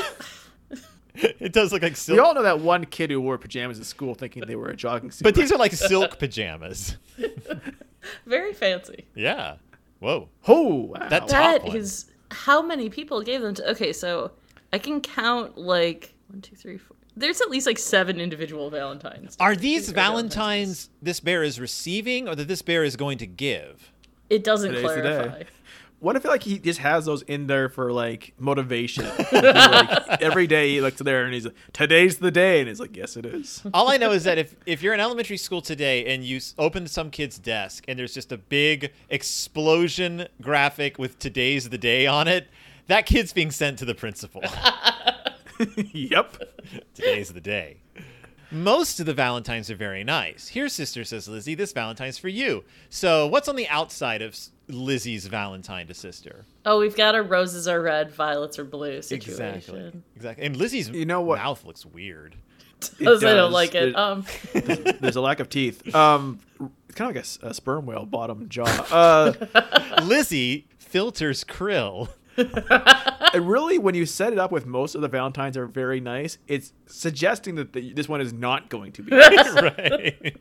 it 1.13 1.51
does 1.51 1.74
look 1.74 1.81
like 1.81 1.98
silk 1.98 2.15
we 2.15 2.19
all 2.24 2.34
know 2.34 2.43
that 2.43 2.60
one 2.62 2.86
kid 2.86 3.10
who 3.12 3.19
wore 3.19 3.38
pajamas 3.38 3.77
at 3.79 3.86
school 3.86 4.13
thinking 4.15 4.43
they 4.48 4.55
were 4.55 4.69
a 4.69 4.75
jogging 4.75 5.12
suit. 5.12 5.24
But 5.24 5.36
these 5.36 5.51
are 5.51 5.58
like 5.58 5.74
silk 5.74 6.17
pajamas. 6.19 6.96
Very 8.25 8.53
fancy. 8.53 9.05
Yeah. 9.15 9.55
Whoa. 10.00 10.29
oh, 10.48 10.75
wow. 10.93 11.10
That- 11.10 11.27
That 11.27 11.62
Top 11.63 11.75
is 11.75 12.05
one. 12.08 12.15
How 12.31 12.62
many 12.62 12.89
people 12.89 13.21
gave 13.21 13.41
them 13.41 13.53
to. 13.55 13.71
Okay, 13.71 13.93
so 13.93 14.31
I 14.71 14.77
can 14.77 15.01
count 15.01 15.57
like 15.57 16.13
one, 16.27 16.41
two, 16.41 16.55
three, 16.55 16.77
four. 16.77 16.95
There's 17.15 17.41
at 17.41 17.50
least 17.50 17.67
like 17.67 17.77
seven 17.77 18.19
individual 18.19 18.69
Valentines. 18.69 19.36
Are 19.39 19.55
these 19.55 19.88
These 19.88 19.89
are 19.89 19.93
Valentines 19.93 20.89
this 21.01 21.19
bear 21.19 21.43
is 21.43 21.59
receiving 21.59 22.29
or 22.29 22.36
that 22.36 22.48
this 22.48 22.62
bear 22.62 22.83
is 22.83 22.95
going 22.95 23.17
to 23.17 23.27
give? 23.27 23.91
It 24.29 24.43
doesn't 24.43 24.71
Today's 24.71 24.86
clarify. 24.86 25.43
What 26.00 26.15
if 26.15 26.24
like 26.24 26.44
he 26.44 26.60
just 26.60 26.79
has 26.79 27.06
those 27.06 27.24
in 27.24 27.48
there 27.48 27.68
for 27.68 27.91
like 27.91 28.34
motivation? 28.39 29.06
like, 29.32 30.22
every 30.22 30.48
day 30.48 30.70
he 30.70 30.82
looks 30.82 31.00
there 31.00 31.25
and 31.25 31.34
he's 31.34 31.46
like, 31.46 31.56
"Today's 31.74 32.18
the 32.18 32.32
day," 32.32 32.60
and 32.60 32.70
he's 32.70 32.79
like, 32.79 32.96
"Yes, 32.96 33.18
it 33.18 33.25
is." 33.25 33.62
All 33.74 33.89
I 33.89 33.98
know 33.98 34.12
is 34.12 34.24
that 34.24 34.38
if, 34.38 34.56
if 34.65 34.82
you're 34.82 34.94
in 34.94 35.01
elementary 35.01 35.36
school 35.38 35.62
today 35.62 36.06
and 36.06 36.24
you 36.24 36.39
open 36.58 36.88
some 36.88 37.12
kid's 37.12 37.38
desk 37.38 37.84
and 37.88 38.00
there's 38.00 38.13
just 38.13 38.32
a 38.32 38.38
big 38.38 38.94
explosion 39.10 40.27
graphic 40.41 40.98
with 40.98 41.20
today's 41.20 41.70
the 41.70 41.77
day 41.77 42.08
on 42.08 42.29
it, 42.29 42.48
that 42.88 43.06
kid's 43.06 43.34
being 43.34 43.51
sent 43.51 43.77
to 43.79 43.86
the 43.86 43.96
principal. 43.96 44.41
yep. 45.75 46.36
today's 46.94 47.34
the 47.34 47.41
day. 47.41 47.77
Most 48.51 49.00
of 49.00 49.06
the 49.06 49.13
Valentines 49.13 49.70
are 49.70 49.75
very 49.75 50.03
nice. 50.03 50.48
Here, 50.48 50.70
sister, 50.70 51.03
says 51.03 51.27
Lizzie, 51.27 51.56
this 51.56 51.72
Valentine's 51.72 52.18
for 52.18 52.29
you. 52.29 52.63
So, 52.89 53.27
what's 53.27 53.48
on 53.48 53.56
the 53.56 53.68
outside 53.68 54.22
of 54.22 54.36
Lizzie's 54.68 55.27
Valentine 55.27 55.88
to 55.88 55.94
sister? 55.94 56.46
Oh, 56.65 56.79
we've 56.79 56.96
got 56.96 57.13
a 57.15 57.22
roses 57.22 57.68
are 57.68 57.82
red, 57.82 58.10
violets 58.12 58.58
are 58.58 58.63
blue 58.65 59.01
situation. 59.01 59.56
Exactly. 59.56 60.01
Exactly. 60.15 60.46
And 60.46 60.56
Lizzie's 60.58 60.89
You 60.89 61.06
know 61.06 61.22
what? 61.22 61.38
mouth 61.38 61.63
looks 61.65 61.86
weird. 61.86 62.36
Because 62.98 63.24
I 63.25 63.34
don't 63.34 63.51
like 63.51 63.75
it. 63.75 63.89
It- 63.89 63.96
Um, 63.98 64.25
There's 64.53 65.18
a 65.18 65.22
lack 65.22 65.41
of 65.41 65.50
teeth. 65.50 65.94
Um, 65.94 66.39
it's 66.88 66.96
kind 66.96 67.10
of 67.10 67.15
like 67.15 67.25
a 67.51 67.53
sperm 67.53 67.86
whale 67.86 68.06
bottom 68.06 68.48
jaw. 68.48 68.63
Uh, 68.89 70.01
Lizzie 70.03 70.65
filters 70.77 71.44
krill. 71.44 72.08
And 73.34 73.48
really, 73.48 73.77
when 73.77 73.96
you 73.96 74.05
set 74.05 74.34
it 74.34 74.39
up 74.39 74.51
with 74.51 74.65
most 74.65 74.96
of 74.96 75.01
the 75.01 75.08
Valentines 75.08 75.58
are 75.58 75.65
very 75.67 76.00
nice, 76.00 76.38
it's 76.48 76.74
suggesting 76.88 77.55
that 77.55 77.74
the, 77.74 77.93
this 77.93 78.08
one 78.10 78.22
is 78.22 78.34
not 78.34 78.69
going 78.69 78.91
to 78.93 79.03
be. 79.03 79.12
right. 79.15 80.38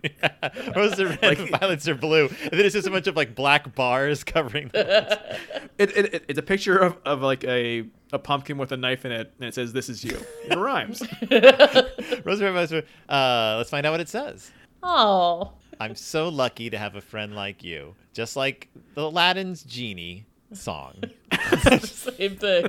Roses 0.77 1.01
are 1.01 1.09
red, 1.09 1.23
Like- 1.23 1.51
violets 1.61 1.89
are 1.89 1.95
blue. 1.95 2.29
And 2.29 2.53
then 2.53 2.61
it's 2.65 2.75
just 2.75 2.87
a 2.87 2.91
bunch 2.91 3.07
of 3.07 3.17
like 3.17 3.35
black 3.35 3.75
bars 3.75 4.25
covering 4.25 4.69
the 4.69 5.21
it, 5.79 5.97
it, 5.97 6.15
it- 6.15 6.25
it's 6.29 6.39
a 6.39 6.43
picture 6.43 6.77
of, 6.79 6.97
of 7.05 7.23
like 7.23 7.45
a, 7.45 7.85
a 8.13 8.19
pumpkin 8.19 8.59
with 8.59 8.73
a 8.73 8.77
knife 8.77 9.05
in 9.05 9.13
it, 9.13 9.33
and 9.39 9.49
it 9.49 9.55
says, 9.55 9.73
"This 9.73 9.89
is 9.89 10.03
you." 10.05 10.19
It 10.47 10.57
rhymes. 10.57 11.03
Roses 11.31 12.43
are 12.43 12.53
red, 12.53 12.53
violets 12.53 12.73
are 12.73 12.85
Uh, 13.09 13.57
let's 13.59 13.71
find 13.71 13.85
out 13.87 13.93
what 13.93 14.01
it 14.01 14.09
says. 14.09 14.51
oh, 14.83 15.53
I'm 15.81 15.95
so 15.95 16.29
lucky 16.29 16.71
to 16.71 16.79
have 16.79 16.97
a 16.97 17.01
friend 17.01 17.37
like 17.37 17.63
you. 17.63 17.95
Just 18.13 18.35
like 18.35 18.69
the 18.95 19.03
Aladdin's 19.03 19.63
genie 19.63 20.27
song. 20.53 20.95
same 21.81 22.37
thing. 22.37 22.67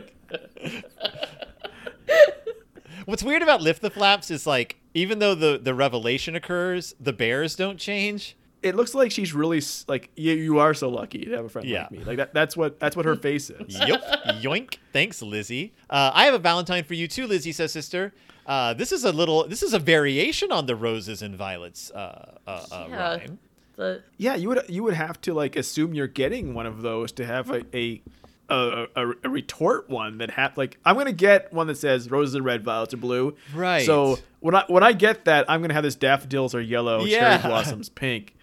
What's 3.05 3.23
weird 3.23 3.41
about 3.41 3.61
Lift 3.61 3.81
the 3.81 3.89
Flaps 3.89 4.29
is 4.29 4.45
like, 4.45 4.77
even 4.93 5.19
though 5.19 5.33
the, 5.35 5.59
the 5.61 5.73
revelation 5.73 6.35
occurs, 6.35 6.93
the 6.99 7.13
bears 7.13 7.55
don't 7.55 7.77
change. 7.79 8.35
It 8.61 8.75
looks 8.75 8.93
like 8.93 9.09
she's 9.11 9.33
really 9.33 9.61
like 9.87 10.09
you, 10.17 10.33
you 10.33 10.59
are 10.59 10.73
so 10.73 10.89
lucky 10.89 11.23
to 11.25 11.31
have 11.31 11.45
a 11.45 11.49
friend 11.49 11.65
Yeah. 11.67 11.83
like 11.83 11.91
me. 11.91 12.03
Like 12.03 12.17
that. 12.17 12.33
That's 12.33 12.57
what 12.57 12.77
that's 12.79 12.95
what 12.95 13.05
her 13.05 13.15
face 13.15 13.49
is. 13.49 13.79
Yup. 13.87 14.01
Yoink. 14.41 14.79
Thanks, 14.91 15.21
Lizzie. 15.21 15.73
Uh, 15.89 16.11
I 16.13 16.25
have 16.25 16.33
a 16.33 16.39
Valentine 16.39 16.83
for 16.83 16.93
you 16.93 17.07
too, 17.07 17.25
Lizzie 17.25 17.53
says, 17.53 17.71
sister. 17.71 18.13
Uh, 18.45 18.73
this 18.73 18.91
is 18.91 19.05
a 19.05 19.11
little, 19.13 19.47
this 19.47 19.63
is 19.63 19.73
a 19.73 19.79
variation 19.79 20.51
on 20.51 20.65
the 20.65 20.75
roses 20.75 21.21
and 21.21 21.35
violets 21.35 21.89
uh, 21.91 22.35
uh, 22.45 22.65
uh, 22.71 22.87
Yeah. 22.89 22.95
rhyme. 22.97 23.39
The, 23.79 24.03
Yeah, 24.17 24.35
you 24.35 24.49
would 24.49 24.59
you 24.67 24.83
would 24.83 24.93
have 24.93 25.21
to 25.21 25.33
like 25.33 25.55
assume 25.55 25.93
you're 25.93 26.05
getting 26.07 26.53
one 26.53 26.65
of 26.65 26.81
those 26.81 27.13
to 27.13 27.25
have 27.25 27.49
a 27.49 27.63
a 27.73 28.01
a, 28.49 28.87
a, 28.95 29.11
a 29.23 29.29
retort 29.29 29.89
one 29.89 30.17
that 30.17 30.31
have 30.31 30.57
like 30.57 30.77
I'm 30.83 30.97
gonna 30.97 31.13
get 31.13 31.53
one 31.53 31.67
that 31.67 31.77
says 31.77 32.11
roses 32.11 32.35
are 32.35 32.41
red, 32.41 32.61
violets 32.63 32.93
are 32.93 32.97
blue. 32.97 33.35
Right. 33.55 33.85
So 33.85 34.19
when 34.41 34.53
I 34.53 34.65
when 34.67 34.83
I 34.83 34.91
get 34.91 35.25
that, 35.25 35.49
I'm 35.49 35.61
gonna 35.61 35.73
have 35.75 35.83
this 35.83 35.95
daffodils 35.95 36.53
are 36.53 36.61
yellow, 36.61 37.05
Yeah. 37.05 37.37
cherry 37.37 37.49
blossoms 37.49 37.87
pink. 37.87 38.35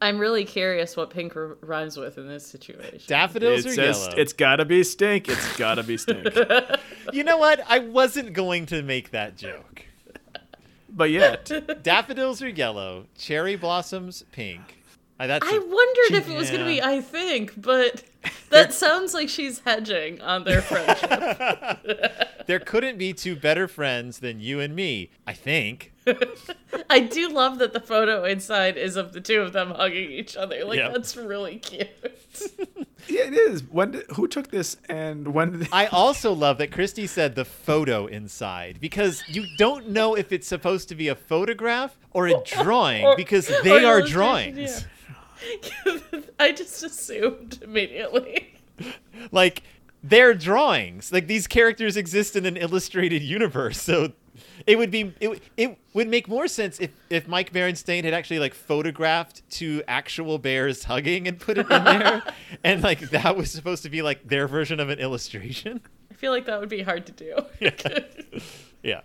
I'm 0.00 0.18
really 0.18 0.44
curious 0.44 0.96
what 0.96 1.10
pink 1.10 1.34
r- 1.34 1.56
rhymes 1.62 1.96
with 1.96 2.18
in 2.18 2.28
this 2.28 2.46
situation. 2.46 3.00
Daffodils 3.06 3.64
it 3.64 3.70
are 3.70 3.74
says 3.74 4.00
yellow. 4.06 4.14
it's 4.18 4.32
gotta 4.34 4.64
be 4.64 4.84
stink. 4.84 5.28
It's 5.28 5.56
gotta 5.56 5.82
be 5.82 5.96
stink. 5.96 6.28
you 7.12 7.24
know 7.24 7.38
what? 7.38 7.60
I 7.68 7.78
wasn't 7.80 8.34
going 8.34 8.66
to 8.66 8.82
make 8.82 9.10
that 9.12 9.36
joke. 9.36 9.86
But 10.94 11.10
yet, 11.10 11.50
Daffodils 11.82 12.42
are 12.42 12.48
yellow, 12.48 13.06
cherry 13.18 13.56
blossoms 13.56 14.24
pink. 14.32 14.78
Uh, 15.18 15.38
I 15.40 15.58
wondered 15.58 16.18
if 16.18 16.28
it 16.28 16.36
was 16.36 16.50
going 16.50 16.62
to 16.62 16.66
be 16.66 16.82
I 16.82 17.00
think, 17.00 17.60
but 17.60 18.02
that 18.50 18.72
sounds 18.72 19.14
like 19.14 19.28
she's 19.28 19.60
hedging 19.60 20.20
on 20.20 20.44
their 20.44 20.62
friendship. 20.62 22.26
there 22.46 22.58
couldn't 22.60 22.98
be 22.98 23.12
two 23.12 23.36
better 23.36 23.66
friends 23.68 24.18
than 24.18 24.40
you 24.40 24.60
and 24.60 24.74
me. 24.74 25.10
I 25.26 25.32
think. 25.32 25.92
I 26.90 27.00
do 27.00 27.30
love 27.30 27.58
that 27.58 27.72
the 27.72 27.80
photo 27.80 28.24
inside 28.24 28.76
is 28.76 28.96
of 28.96 29.12
the 29.12 29.20
two 29.20 29.40
of 29.40 29.52
them 29.52 29.70
hugging 29.70 30.10
each 30.10 30.36
other. 30.36 30.64
Like 30.64 30.76
Yep. 30.78 30.92
that's 30.92 31.16
really 31.16 31.56
cute. 31.58 31.88
yeah, 33.08 33.22
it 33.24 33.34
is. 33.34 33.62
When 33.64 33.92
did, 33.92 34.04
who 34.10 34.28
took 34.28 34.50
this 34.50 34.76
and 34.88 35.28
when 35.32 35.58
did 35.60 35.68
I 35.72 35.86
also 35.86 36.32
love 36.32 36.58
that 36.58 36.72
Christy 36.72 37.06
said 37.06 37.34
the 37.34 37.44
photo 37.46 38.06
inside 38.06 38.78
because 38.80 39.22
you 39.28 39.46
don't 39.56 39.88
know 39.90 40.14
if 40.14 40.30
it's 40.32 40.46
supposed 40.46 40.88
to 40.90 40.94
be 40.94 41.08
a 41.08 41.14
photograph 41.14 41.96
or 42.12 42.26
a 42.28 42.34
drawing 42.44 43.04
Or- 43.04 43.16
because 43.16 43.50
they 43.62 43.84
are 43.84 44.02
drawings. 44.02 44.58
yeah. 44.58 44.88
I 46.38 46.52
just 46.52 46.82
assumed 46.82 47.60
immediately. 47.62 48.54
Like 49.30 49.62
they're 50.02 50.34
drawings. 50.34 51.12
Like 51.12 51.26
these 51.26 51.46
characters 51.46 51.96
exist 51.96 52.36
in 52.36 52.46
an 52.46 52.56
illustrated 52.56 53.22
universe. 53.22 53.80
So 53.80 54.12
it 54.66 54.78
would 54.78 54.90
be 54.90 55.14
it, 55.20 55.42
it 55.56 55.78
would 55.92 56.08
make 56.08 56.28
more 56.28 56.48
sense 56.48 56.80
if 56.80 56.90
if 57.10 57.28
Mike 57.28 57.52
Berenstain 57.52 58.04
had 58.04 58.14
actually 58.14 58.38
like 58.40 58.54
photographed 58.54 59.42
two 59.50 59.82
actual 59.86 60.38
bears 60.38 60.84
hugging 60.84 61.28
and 61.28 61.38
put 61.38 61.58
it 61.58 61.70
in 61.70 61.84
there 61.84 62.22
and 62.64 62.82
like 62.82 63.00
that 63.10 63.36
was 63.36 63.50
supposed 63.50 63.82
to 63.84 63.90
be 63.90 64.02
like 64.02 64.26
their 64.26 64.48
version 64.48 64.80
of 64.80 64.88
an 64.88 64.98
illustration. 64.98 65.80
I 66.10 66.14
feel 66.14 66.32
like 66.32 66.46
that 66.46 66.60
would 66.60 66.68
be 66.68 66.82
hard 66.82 67.06
to 67.06 67.12
do. 67.12 67.36
Yeah. 68.82 69.00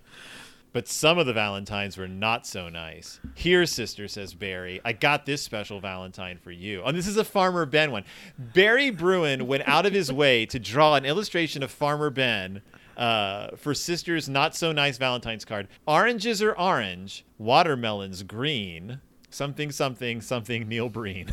But 0.72 0.88
some 0.88 1.18
of 1.18 1.26
the 1.26 1.34
Valentines 1.34 1.98
were 1.98 2.08
not 2.08 2.46
so 2.46 2.70
nice. 2.70 3.20
Here, 3.34 3.66
sister, 3.66 4.08
says 4.08 4.36
Barry, 4.36 4.80
I 4.86 4.94
got 4.94 5.26
this 5.26 5.42
special 5.42 5.80
Valentine 5.80 6.38
for 6.38 6.52
you. 6.52 6.84
And 6.84 6.96
this 6.96 7.08
is 7.08 7.18
a 7.18 7.24
Farmer 7.24 7.66
Ben 7.66 7.92
one. 7.92 8.04
Barry 8.38 8.92
Bruin 8.92 9.48
went 9.48 9.68
out 9.68 9.88
of 9.88 9.94
his 9.94 10.12
way 10.12 10.46
to 10.46 10.60
draw 10.60 10.96
an 10.96 11.06
illustration 11.06 11.64
of 11.64 11.72
Farmer 11.72 12.12
Ben 12.12 12.62
uh, 12.98 13.56
for 13.56 13.74
sister's 13.74 14.30
not 14.30 14.56
so 14.56 14.72
nice 14.72 14.98
Valentine's 14.98 15.46
card. 15.46 15.68
Oranges 15.88 16.42
are 16.44 16.56
orange, 16.58 17.26
watermelons 17.40 18.22
green, 18.24 19.00
something, 19.30 19.72
something, 19.72 20.22
something, 20.22 20.68
Neil 20.68 20.90
Breen. 20.90 21.32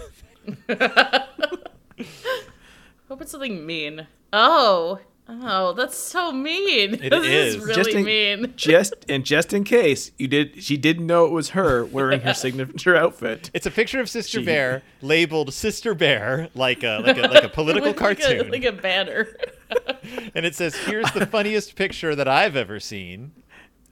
Hope 3.09 3.21
it's 3.21 3.33
something 3.33 3.67
mean. 3.67 4.07
Oh, 4.33 5.01
oh, 5.29 5.73
that's 5.73 5.97
so 5.97 6.33
mean. 6.33 6.95
It 6.95 7.11
this 7.11 7.27
is. 7.27 7.55
is 7.57 7.61
really 7.63 7.75
Just 7.75 7.91
in- 7.97 8.05
mean. 8.05 8.53
just 8.57 8.95
and 9.09 9.25
just 9.25 9.53
in 9.53 9.65
case 9.65 10.11
you 10.19 10.29
did 10.29 10.63
she 10.63 10.77
didn't 10.77 11.07
know 11.07 11.25
it 11.27 11.33
was 11.33 11.51
her 11.51 11.85
wearing 11.85 12.21
her 12.21 12.35
signature 12.45 12.97
outfit. 12.97 13.51
It's 13.55 13.67
a 13.67 13.71
picture 13.71 14.01
of 14.01 14.09
Sister 14.09 14.41
She- 14.41 14.45
Bear 14.47 14.83
labeled 15.03 15.53
Sister 15.53 15.95
Bear, 15.95 16.49
like 16.55 16.83
a, 16.83 16.99
like 17.05 17.19
a, 17.19 17.23
like 17.23 17.45
a 17.45 17.49
political 17.49 17.89
Like- 17.91 18.01
like 18.01 18.19
a- 18.21 18.23
cartoon. 18.25 18.51
like 18.51 18.65
a 18.65 18.73
banner. 18.73 19.29
and 20.35 20.47
it 20.47 20.55
says, 20.55 20.75
"Here's 20.77 21.11
the 21.13 21.27
funniest 21.27 21.75
picture 21.77 22.15
that 22.15 22.29
I've 22.29 22.55
ever 22.57 22.79
seen." 22.81 23.33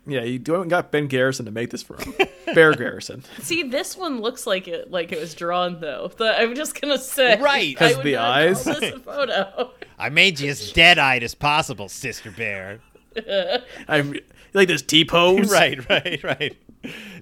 Yeah, 0.06 0.22
you 0.22 0.40
haven't 0.46 0.68
got 0.68 0.90
Ben 0.90 1.06
Garrison 1.06 1.46
to 1.46 1.50
make 1.50 1.70
this 1.70 1.82
for 1.82 1.96
him. 1.96 2.12
Bear 2.54 2.72
Garrison. 2.74 3.24
See, 3.40 3.62
this 3.62 3.96
one 3.96 4.20
looks 4.20 4.46
like 4.46 4.68
it 4.68 4.90
like 4.90 5.12
it 5.12 5.18
was 5.20 5.34
drawn 5.34 5.80
though. 5.80 6.10
The, 6.16 6.38
I'm 6.38 6.54
just 6.54 6.78
gonna 6.80 6.98
say, 6.98 7.40
Right. 7.40 7.74
I 7.80 7.88
'Cause 7.88 7.96
would 7.96 8.06
the 8.06 8.12
not 8.14 8.28
eyes? 8.30 8.64
Call 8.64 8.80
this 8.80 8.94
a 8.94 8.98
photo. 8.98 9.70
I 9.98 10.08
made 10.10 10.40
you 10.40 10.50
as 10.50 10.72
dead-eyed 10.72 11.22
as 11.22 11.34
possible, 11.34 11.88
Sister 11.88 12.30
Bear. 12.30 12.80
I'm 13.88 14.18
like 14.52 14.68
this 14.68 14.82
T 14.82 15.04
pose. 15.04 15.50
right, 15.50 15.88
right, 15.88 16.22
right. 16.22 16.56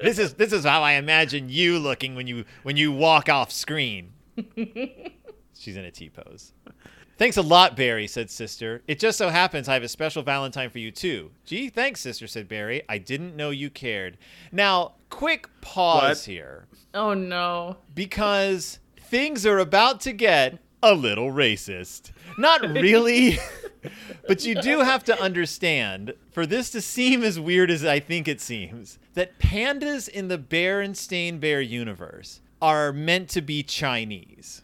This 0.00 0.18
is 0.18 0.34
this 0.34 0.52
is 0.52 0.64
how 0.64 0.82
I 0.82 0.92
imagine 0.94 1.48
you 1.48 1.78
looking 1.78 2.14
when 2.16 2.26
you 2.26 2.44
when 2.64 2.76
you 2.76 2.90
walk 2.90 3.28
off 3.28 3.52
screen. 3.52 4.12
She's 5.56 5.76
in 5.76 5.84
a 5.84 5.90
T 5.92 6.10
pose. 6.10 6.52
Thanks 7.18 7.36
a 7.36 7.42
lot, 7.42 7.76
Barry, 7.76 8.06
said 8.06 8.30
Sister. 8.30 8.82
It 8.88 8.98
just 8.98 9.18
so 9.18 9.28
happens 9.28 9.68
I 9.68 9.74
have 9.74 9.82
a 9.82 9.88
special 9.88 10.22
Valentine 10.22 10.70
for 10.70 10.78
you, 10.78 10.90
too. 10.90 11.30
Gee, 11.44 11.68
thanks, 11.68 12.00
Sister, 12.00 12.26
said 12.26 12.48
Barry. 12.48 12.82
I 12.88 12.98
didn't 12.98 13.36
know 13.36 13.50
you 13.50 13.70
cared. 13.70 14.18
Now, 14.50 14.94
quick 15.10 15.48
pause 15.60 16.18
What? 16.20 16.32
here. 16.32 16.66
Oh 16.94 17.14
no. 17.14 17.76
because 17.94 18.78
things 18.98 19.46
are 19.46 19.58
about 19.58 20.00
to 20.02 20.12
get 20.12 20.58
a 20.82 20.94
little 20.94 21.30
racist. 21.30 22.10
Not 22.38 22.60
really, 22.68 23.38
but 24.26 24.44
you 24.44 24.54
do 24.56 24.80
have 24.80 25.04
to 25.04 25.20
understand 25.20 26.14
for 26.32 26.44
this 26.44 26.70
to 26.70 26.80
seem 26.80 27.22
as 27.22 27.38
weird 27.38 27.70
as 27.70 27.84
I 27.84 28.00
think 28.00 28.26
it 28.26 28.40
seems 28.40 28.98
that 29.14 29.38
pandas 29.38 30.08
in 30.08 30.28
the 30.28 30.38
Berenstain 30.38 31.38
Bear 31.40 31.60
universe 31.60 32.40
are 32.60 32.92
meant 32.92 33.28
to 33.30 33.40
be 33.42 33.62
Chinese. 33.62 34.62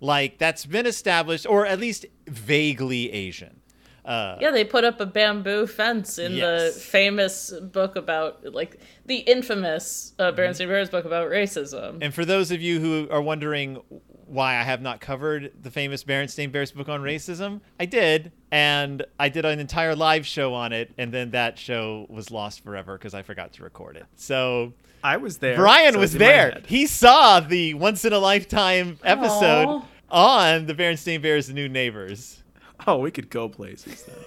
Like 0.00 0.38
that's 0.38 0.66
been 0.66 0.86
established, 0.86 1.46
or 1.46 1.66
at 1.66 1.78
least 1.78 2.06
vaguely 2.26 3.12
Asian. 3.12 3.60
Uh, 4.04 4.36
Yeah, 4.40 4.50
they 4.50 4.64
put 4.64 4.84
up 4.84 5.00
a 5.00 5.06
bamboo 5.06 5.66
fence 5.66 6.18
in 6.18 6.32
Yes. 6.32 6.74
the 6.74 6.80
famous 6.80 7.50
book 7.50 7.96
about, 7.96 8.44
like, 8.52 8.78
the 9.06 9.16
infamous 9.18 10.12
uh, 10.18 10.24
Mm-hmm. 10.24 10.40
Berenstain 10.40 10.68
Bears 10.68 10.90
book 10.90 11.06
about 11.06 11.30
racism. 11.30 11.98
And 12.02 12.12
for 12.12 12.26
those 12.26 12.50
of 12.50 12.60
you 12.60 12.80
who 12.80 13.08
are 13.10 13.22
wondering 13.22 13.78
why 14.26 14.56
I 14.56 14.62
have 14.62 14.82
not 14.82 15.00
covered 15.00 15.52
the 15.62 15.70
famous 15.70 16.04
Berenstain 16.04 16.52
Bears 16.52 16.70
book 16.72 16.90
on 16.90 17.00
racism, 17.00 17.62
I 17.80 17.86
did, 17.86 18.32
and 18.50 19.04
I 19.18 19.30
did 19.30 19.46
an 19.46 19.58
entire 19.58 19.94
live 19.96 20.26
show 20.26 20.52
on 20.52 20.74
it, 20.74 20.92
and 20.98 21.10
then 21.10 21.30
that 21.30 21.58
show 21.58 22.04
was 22.10 22.30
lost 22.30 22.62
forever 22.62 22.98
because 22.98 23.14
I 23.14 23.22
forgot 23.22 23.54
to 23.54 23.62
record 23.62 23.96
it. 23.96 24.04
So 24.16 24.74
I 25.04 25.18
was 25.18 25.38
there. 25.38 25.56
Brian 25.56 25.92
so 25.92 26.00
was 26.00 26.14
it's 26.14 26.22
in 26.22 26.26
my 26.26 26.32
there. 26.32 26.62
He 26.66 26.86
saw 26.86 27.38
the 27.38 27.74
once 27.74 28.04
in 28.04 28.12
a 28.12 28.18
lifetime 28.18 28.98
episode 29.04 29.82
Aw. 30.10 30.54
on 30.56 30.66
the 30.66 30.74
Berenstain 30.74 31.22
Bears' 31.22 31.50
New 31.50 31.68
Neighbors. 31.68 32.42
Oh, 32.86 32.98
we 32.98 33.10
could 33.10 33.30
go 33.30 33.48
places. 33.48 34.02
Then. 34.02 34.16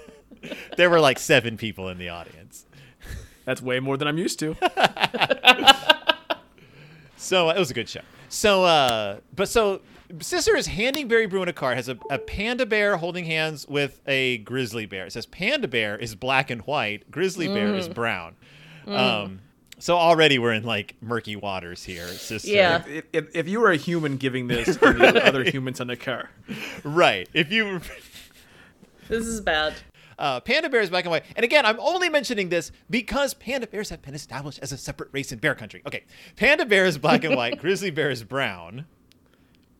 There 0.78 0.90
were 0.90 1.00
like 1.00 1.18
seven 1.18 1.58
people 1.58 1.90
in 1.90 1.98
the 1.98 2.10
audience. 2.10 2.66
That's 3.44 3.62
way 3.62 3.80
more 3.80 3.98
than 3.98 4.08
I'm 4.08 4.20
used 4.20 4.40
to. 4.40 4.56
So 7.18 7.50
uh, 7.50 7.54
it 7.54 7.60
was 7.60 7.72
a 7.72 7.74
good 7.74 7.90
show. 7.90 8.02
So, 8.30 8.64
uh, 8.64 9.20
but 9.36 9.50
so 9.50 9.82
Sister 10.22 10.56
is 10.56 10.68
handing 10.68 11.08
Barry 11.08 11.26
Bruin 11.26 11.50
a 11.50 11.54
card. 11.54 11.76
Has 11.76 11.90
a, 11.90 11.98
a 12.10 12.20
panda 12.20 12.66
bear 12.66 12.98
holding 12.98 13.26
hands 13.26 13.68
with 13.68 14.00
a 14.08 14.38
grizzly 14.40 14.86
bear. 14.86 15.08
It 15.08 15.14
says 15.14 15.26
panda 15.26 15.68
bear 15.68 15.98
is 15.98 16.16
black 16.16 16.50
and 16.50 16.62
white. 16.62 17.10
Grizzly 17.12 17.48
bear 17.48 17.76
is 17.76 17.90
brown. 17.90 18.36
Um, 18.86 19.42
so 19.80 19.96
already 19.96 20.40
we're 20.40 20.54
in 20.54 20.64
like 20.64 20.96
murky 21.02 21.36
waters 21.36 21.84
here, 21.84 22.08
sister. 22.08 22.50
Yeah. 22.50 22.84
if, 22.88 23.06
if, 23.14 23.36
if 23.36 23.48
you 23.48 23.60
were 23.60 23.72
a 23.72 23.78
human 23.78 24.18
giving 24.18 24.48
this 24.48 24.78
to 24.78 24.94
the 24.94 25.26
other 25.26 25.44
humans 25.44 25.80
on 25.82 25.88
the 25.88 25.96
car, 25.96 26.30
Right. 26.84 27.30
If 27.34 27.52
you 27.52 27.82
This 29.08 29.26
is 29.26 29.40
bad. 29.42 29.76
Uh, 30.20 30.40
panda 30.40 30.68
bears 30.68 30.86
is 30.86 30.90
black 30.90 31.06
and 31.06 31.12
white. 31.12 31.24
And 31.36 31.44
again, 31.44 31.66
I'm 31.66 31.80
only 31.80 32.10
mentioning 32.10 32.50
this 32.50 32.72
because 32.90 33.34
panda 33.36 33.68
bears 33.68 33.90
have 33.90 34.02
been 34.02 34.16
established 34.16 34.60
as 34.62 34.72
a 34.72 34.78
separate 34.78 35.10
race 35.12 35.32
in 35.32 35.40
bear 35.40 35.54
country. 35.56 35.82
Okay, 35.86 36.04
panda 36.36 36.66
bear 36.66 36.86
is 36.86 36.98
black 36.98 37.24
and 37.24 37.36
white, 37.36 37.60
grizzly 37.62 37.92
bear 37.92 38.10
is 38.10 38.24
brown. 38.24 38.86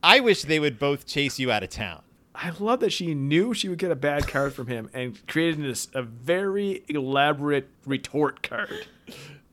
I 0.02 0.20
wish 0.20 0.42
they 0.42 0.60
would 0.60 0.78
both 0.78 1.06
chase 1.06 1.38
you 1.40 1.50
out 1.50 1.64
of 1.64 1.70
town. 1.70 2.02
I 2.34 2.52
love 2.60 2.78
that 2.80 2.92
she 2.92 3.14
knew 3.14 3.52
she 3.52 3.68
would 3.68 3.80
get 3.80 3.90
a 3.90 3.96
bad 3.96 4.28
card 4.28 4.54
from 4.54 4.68
him 4.68 4.88
and 4.94 5.26
created 5.26 5.60
this 5.64 5.88
a 5.92 6.02
very 6.02 6.84
elaborate 6.88 7.68
retort 7.84 8.42
card. 8.44 8.86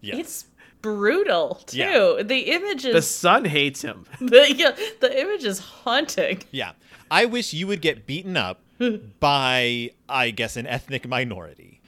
Yes. 0.05 0.19
It's 0.19 0.45
brutal, 0.81 1.55
too. 1.65 1.77
Yeah. 1.77 2.23
The 2.23 2.39
image 2.51 2.83
The 2.83 2.97
is. 2.97 3.09
son 3.09 3.45
hates 3.45 3.81
him. 3.81 4.05
The, 4.19 4.53
yeah, 4.55 4.75
the 5.01 5.19
image 5.21 5.43
is 5.43 5.59
haunting. 5.59 6.43
yeah. 6.51 6.71
I 7.11 7.25
wish 7.25 7.53
you 7.53 7.67
would 7.67 7.81
get 7.81 8.05
beaten 8.07 8.35
up 8.37 8.61
by, 9.19 9.91
I 10.09 10.31
guess, 10.31 10.57
an 10.57 10.65
ethnic 10.67 11.07
minority 11.07 11.81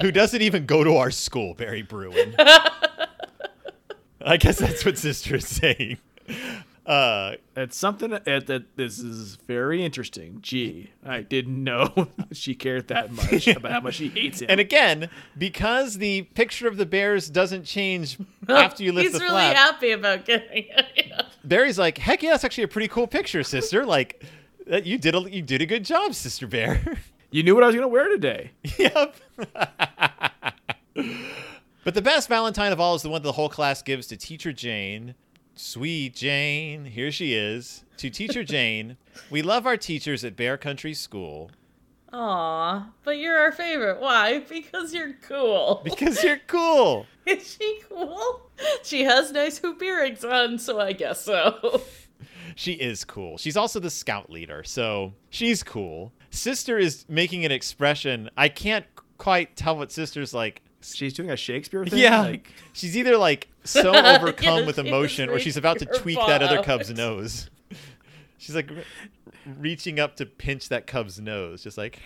who 0.00 0.10
doesn't 0.12 0.42
even 0.42 0.66
go 0.66 0.82
to 0.84 0.96
our 0.96 1.10
school, 1.10 1.54
Barry 1.54 1.82
Bruin. 1.82 2.34
I 4.20 4.36
guess 4.38 4.58
that's 4.58 4.84
what 4.84 4.98
Sister 4.98 5.36
is 5.36 5.46
saying. 5.46 5.98
Uh, 6.86 7.34
It's 7.56 7.76
something 7.76 8.10
that, 8.10 8.24
that 8.46 8.76
this 8.76 9.00
is 9.00 9.34
very 9.48 9.84
interesting. 9.84 10.38
Gee, 10.40 10.92
I 11.04 11.22
didn't 11.22 11.62
know 11.64 12.08
she 12.32 12.54
cared 12.54 12.86
that 12.88 13.10
much 13.12 13.48
about 13.48 13.72
how 13.72 13.80
much 13.80 13.96
she 13.96 14.08
hates 14.08 14.40
him. 14.40 14.46
And 14.50 14.60
again, 14.60 15.10
because 15.36 15.98
the 15.98 16.22
picture 16.22 16.68
of 16.68 16.76
the 16.76 16.86
bears 16.86 17.28
doesn't 17.28 17.64
change 17.64 18.18
after 18.48 18.84
you 18.84 18.92
lift 18.92 19.04
He's 19.08 19.14
the 19.14 19.18
really 19.18 19.34
flap, 19.34 19.56
happy 19.56 19.90
about 19.90 20.24
getting 20.26 20.66
it. 20.76 21.24
Barry's 21.42 21.78
like, 21.78 21.98
"Heck 21.98 22.22
yeah, 22.22 22.30
that's 22.30 22.44
actually 22.44 22.64
a 22.64 22.68
pretty 22.68 22.88
cool 22.88 23.08
picture, 23.08 23.42
sister. 23.42 23.84
Like, 23.84 24.24
that 24.68 24.86
you 24.86 24.96
did 24.96 25.14
a 25.16 25.20
you 25.30 25.42
did 25.42 25.62
a 25.62 25.66
good 25.66 25.84
job, 25.84 26.14
sister 26.14 26.46
bear." 26.46 26.98
you 27.32 27.42
knew 27.42 27.54
what 27.56 27.64
I 27.64 27.66
was 27.66 27.74
gonna 27.74 27.88
wear 27.88 28.08
today. 28.08 28.52
yep. 28.78 29.16
but 31.84 31.94
the 31.94 32.02
best 32.02 32.28
Valentine 32.28 32.72
of 32.72 32.80
all 32.80 32.94
is 32.94 33.02
the 33.02 33.08
one 33.08 33.22
that 33.22 33.26
the 33.26 33.32
whole 33.32 33.48
class 33.48 33.82
gives 33.82 34.06
to 34.08 34.16
Teacher 34.16 34.52
Jane. 34.52 35.14
Sweet 35.58 36.14
Jane, 36.14 36.84
here 36.84 37.10
she 37.10 37.32
is. 37.32 37.84
To 37.96 38.10
Teacher 38.10 38.44
Jane, 38.44 38.98
we 39.30 39.40
love 39.40 39.66
our 39.66 39.78
teachers 39.78 40.22
at 40.22 40.36
Bear 40.36 40.58
Country 40.58 40.92
School 40.92 41.50
Aw, 42.12 42.90
but 43.02 43.18
you're 43.18 43.38
our 43.38 43.52
favorite. 43.52 43.98
Why? 43.98 44.40
Because 44.40 44.92
you're 44.92 45.14
cool. 45.22 45.80
because 45.84 46.22
you're 46.22 46.40
cool. 46.46 47.06
Is 47.26 47.56
she 47.58 47.80
cool? 47.88 48.50
She 48.82 49.04
has 49.04 49.32
nice 49.32 49.56
hoop 49.58 49.82
earrings 49.82 50.24
on, 50.26 50.58
so 50.58 50.78
I 50.78 50.92
guess 50.92 51.24
so. 51.24 51.82
She 52.54 52.72
is 52.72 53.04
cool. 53.04 53.36
She's 53.36 53.56
also 53.56 53.80
the 53.80 53.90
scout 53.90 54.30
leader, 54.30 54.62
so 54.62 55.12
she's 55.28 55.62
cool. 55.62 56.12
Sister 56.30 56.78
is 56.78 57.04
making 57.08 57.44
an 57.44 57.52
expression. 57.52 58.30
I 58.36 58.48
can't 58.48 58.86
quite 59.18 59.56
tell 59.56 59.76
what 59.76 59.90
Sister's 59.90 60.32
like. 60.32 60.62
She's 60.94 61.12
doing 61.12 61.30
a 61.30 61.36
Shakespeare 61.36 61.84
thing. 61.84 61.98
Yeah. 61.98 62.20
Like, 62.22 62.50
she's 62.72 62.96
either 62.96 63.16
like 63.16 63.48
so 63.64 63.94
overcome 63.94 64.60
Yeah, 64.60 64.66
with 64.66 64.78
emotion 64.78 65.28
or 65.28 65.38
she's 65.38 65.56
about 65.56 65.78
to 65.80 65.86
tweak 65.98 66.18
that 66.18 66.42
other 66.42 66.56
butt. 66.56 66.64
cub's 66.64 66.90
nose. 66.90 67.50
She's 68.38 68.54
like 68.54 68.70
re- 68.70 68.84
reaching 69.58 69.98
up 69.98 70.16
to 70.16 70.26
pinch 70.26 70.68
that 70.68 70.86
cub's 70.86 71.20
nose, 71.20 71.62
just 71.62 71.78
like, 71.78 71.98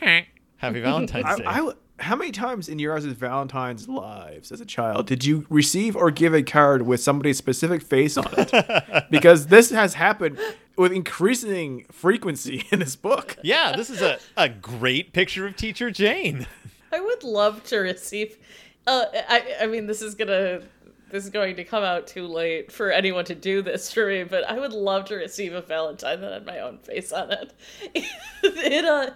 Happy 0.56 0.80
Valentine's 0.80 1.26
I, 1.26 1.36
Day. 1.36 1.44
I, 1.46 1.72
how 1.98 2.16
many 2.16 2.30
times 2.30 2.68
in 2.68 2.78
your 2.78 2.94
guys' 2.98 3.04
Valentine's 3.12 3.86
lives 3.88 4.50
as 4.52 4.60
a 4.60 4.64
child 4.64 5.06
did 5.06 5.22
you 5.24 5.46
receive 5.50 5.94
or 5.96 6.10
give 6.10 6.32
a 6.34 6.42
card 6.42 6.82
with 6.82 7.00
somebody's 7.00 7.36
specific 7.36 7.82
face 7.82 8.16
on 8.16 8.26
it? 8.38 9.04
because 9.10 9.48
this 9.48 9.70
has 9.70 9.94
happened 9.94 10.38
with 10.76 10.92
increasing 10.92 11.84
frequency 11.92 12.64
in 12.70 12.78
this 12.78 12.96
book. 12.96 13.36
yeah, 13.42 13.76
this 13.76 13.90
is 13.90 14.00
a, 14.00 14.18
a 14.36 14.48
great 14.48 15.12
picture 15.12 15.46
of 15.46 15.56
Teacher 15.56 15.90
Jane. 15.90 16.46
I 16.92 17.00
would 17.00 17.22
love 17.22 17.62
to 17.64 17.78
receive. 17.78 18.38
Uh, 18.86 19.04
I 19.12 19.56
I 19.62 19.66
mean, 19.66 19.86
this 19.86 20.02
is 20.02 20.14
gonna 20.14 20.62
this 21.10 21.24
is 21.24 21.30
going 21.30 21.56
to 21.56 21.64
come 21.64 21.82
out 21.82 22.06
too 22.06 22.26
late 22.26 22.70
for 22.70 22.90
anyone 22.90 23.24
to 23.26 23.34
do 23.34 23.62
this 23.62 23.92
for 23.92 24.06
me, 24.06 24.24
but 24.24 24.44
I 24.44 24.58
would 24.58 24.72
love 24.72 25.06
to 25.06 25.16
receive 25.16 25.52
a 25.52 25.60
Valentine 25.60 26.20
that 26.20 26.32
had 26.32 26.46
my 26.46 26.60
own 26.60 26.78
face 26.78 27.12
on 27.12 27.30
it. 27.32 27.52
it 28.42 28.84
uh 28.84 29.10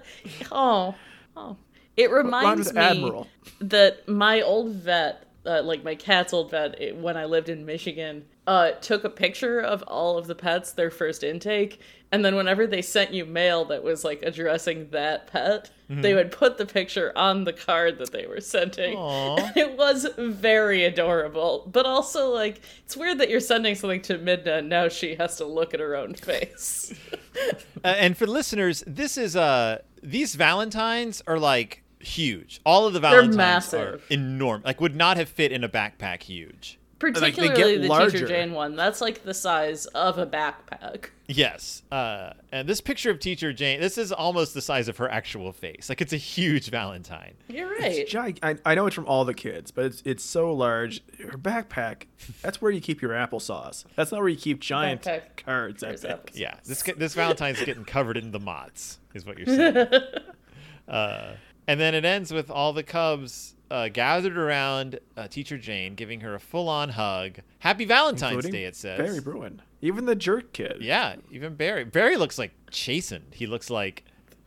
oh 0.52 0.94
oh 1.36 1.56
it 1.96 2.10
reminds 2.10 2.72
me 2.72 2.80
Admiral. 2.80 3.28
that 3.60 4.08
my 4.08 4.42
old 4.42 4.72
vet, 4.72 5.24
uh, 5.46 5.62
like 5.62 5.84
my 5.84 5.94
cat's 5.94 6.32
old 6.32 6.50
vet, 6.50 6.80
it, 6.80 6.96
when 6.96 7.16
I 7.16 7.24
lived 7.26 7.48
in 7.48 7.64
Michigan, 7.66 8.24
uh, 8.46 8.72
took 8.72 9.04
a 9.04 9.10
picture 9.10 9.60
of 9.60 9.82
all 9.82 10.18
of 10.18 10.26
the 10.26 10.34
pets, 10.34 10.72
their 10.72 10.90
first 10.90 11.22
intake, 11.24 11.80
and 12.12 12.24
then 12.24 12.36
whenever 12.36 12.66
they 12.66 12.82
sent 12.82 13.12
you 13.12 13.24
mail 13.24 13.64
that 13.66 13.82
was 13.82 14.04
like 14.04 14.22
addressing 14.22 14.88
that 14.90 15.26
pet, 15.28 15.70
Mm-hmm. 15.90 16.00
they 16.00 16.14
would 16.14 16.32
put 16.32 16.56
the 16.56 16.64
picture 16.64 17.12
on 17.14 17.44
the 17.44 17.52
card 17.52 17.98
that 17.98 18.10
they 18.10 18.26
were 18.26 18.40
sending. 18.40 18.96
It 19.54 19.76
was 19.76 20.06
very 20.16 20.84
adorable, 20.84 21.68
but 21.70 21.84
also 21.84 22.30
like 22.30 22.62
it's 22.86 22.96
weird 22.96 23.18
that 23.18 23.28
you're 23.28 23.38
sending 23.38 23.74
something 23.74 24.00
to 24.02 24.18
Midna 24.18 24.60
and 24.60 24.70
now 24.70 24.88
she 24.88 25.14
has 25.16 25.36
to 25.36 25.44
look 25.44 25.74
at 25.74 25.80
her 25.80 25.94
own 25.94 26.14
face. 26.14 26.94
Uh, 27.84 27.88
and 27.88 28.16
for 28.16 28.26
listeners, 28.26 28.82
this 28.86 29.18
is 29.18 29.36
uh 29.36 29.76
these 30.02 30.36
Valentines 30.36 31.22
are 31.26 31.38
like 31.38 31.82
huge. 32.04 32.60
All 32.64 32.86
of 32.86 32.92
the 32.92 33.00
Valentines 33.00 33.36
massive. 33.36 33.80
are 33.80 34.00
enormous. 34.10 34.66
Like 34.66 34.80
would 34.80 34.96
not 34.96 35.16
have 35.16 35.28
fit 35.28 35.52
in 35.52 35.64
a 35.64 35.68
backpack 35.68 36.22
huge. 36.22 36.78
they 37.00 37.10
get 37.10 37.20
Particularly 37.34 37.78
the 37.78 37.88
larger. 37.88 38.10
Teacher 38.12 38.26
Jane 38.28 38.52
one. 38.52 38.76
That's 38.76 39.00
like 39.00 39.24
the 39.24 39.34
size 39.34 39.86
of 39.86 40.18
a 40.18 40.26
backpack. 40.26 41.06
Yes. 41.26 41.82
Uh, 41.90 42.32
and 42.52 42.68
this 42.68 42.80
picture 42.80 43.10
of 43.10 43.18
Teacher 43.18 43.52
Jane, 43.52 43.80
this 43.80 43.98
is 43.98 44.12
almost 44.12 44.54
the 44.54 44.60
size 44.60 44.88
of 44.88 44.98
her 44.98 45.08
actual 45.10 45.52
face. 45.52 45.88
Like 45.88 46.00
it's 46.00 46.12
a 46.12 46.18
huge 46.18 46.70
Valentine. 46.70 47.34
You're 47.48 47.68
right. 47.68 47.92
It's 47.92 48.12
gig- 48.12 48.38
I, 48.42 48.56
I 48.64 48.74
know 48.74 48.86
it's 48.86 48.94
from 48.94 49.06
all 49.06 49.24
the 49.24 49.34
kids, 49.34 49.70
but 49.70 49.86
it's 49.86 50.02
it's 50.04 50.24
so 50.24 50.52
large. 50.52 51.02
Her 51.18 51.38
backpack, 51.38 52.04
that's 52.42 52.60
where 52.62 52.70
you 52.70 52.80
keep 52.80 53.02
your 53.02 53.12
applesauce. 53.12 53.84
That's 53.96 54.12
not 54.12 54.20
where 54.20 54.28
you 54.28 54.36
keep 54.36 54.60
giant 54.60 55.02
Backpack. 55.02 55.36
cards, 55.44 55.82
I 55.82 55.96
think. 55.96 56.32
Yeah. 56.34 56.56
This 56.64 56.82
this 56.82 57.14
Valentine's 57.14 57.62
getting 57.62 57.84
covered 57.84 58.16
in 58.16 58.30
the 58.30 58.40
mott's, 58.40 58.98
is 59.14 59.24
what 59.26 59.38
you're 59.38 59.46
saying. 59.46 59.86
uh, 60.88 61.32
and 61.66 61.80
then 61.80 61.94
it 61.94 62.04
ends 62.04 62.32
with 62.32 62.50
all 62.50 62.72
the 62.72 62.82
Cubs 62.82 63.54
uh, 63.70 63.88
gathered 63.88 64.36
around 64.36 65.00
uh, 65.16 65.28
Teacher 65.28 65.58
Jane, 65.58 65.94
giving 65.94 66.20
her 66.20 66.34
a 66.34 66.40
full-on 66.40 66.90
hug. 66.90 67.38
Happy 67.58 67.84
Valentine's 67.84 68.34
Including 68.36 68.52
Day, 68.52 68.64
it 68.64 68.76
says. 68.76 68.98
Barry 68.98 69.20
Bruin. 69.20 69.62
Even 69.80 70.06
the 70.06 70.14
jerk 70.14 70.52
kid. 70.52 70.78
Yeah, 70.80 71.16
even 71.30 71.54
Barry. 71.56 71.84
Barry 71.84 72.16
looks 72.16 72.38
like 72.38 72.52
chastened. 72.70 73.34
He 73.34 73.46
looks 73.46 73.70
like 73.70 74.04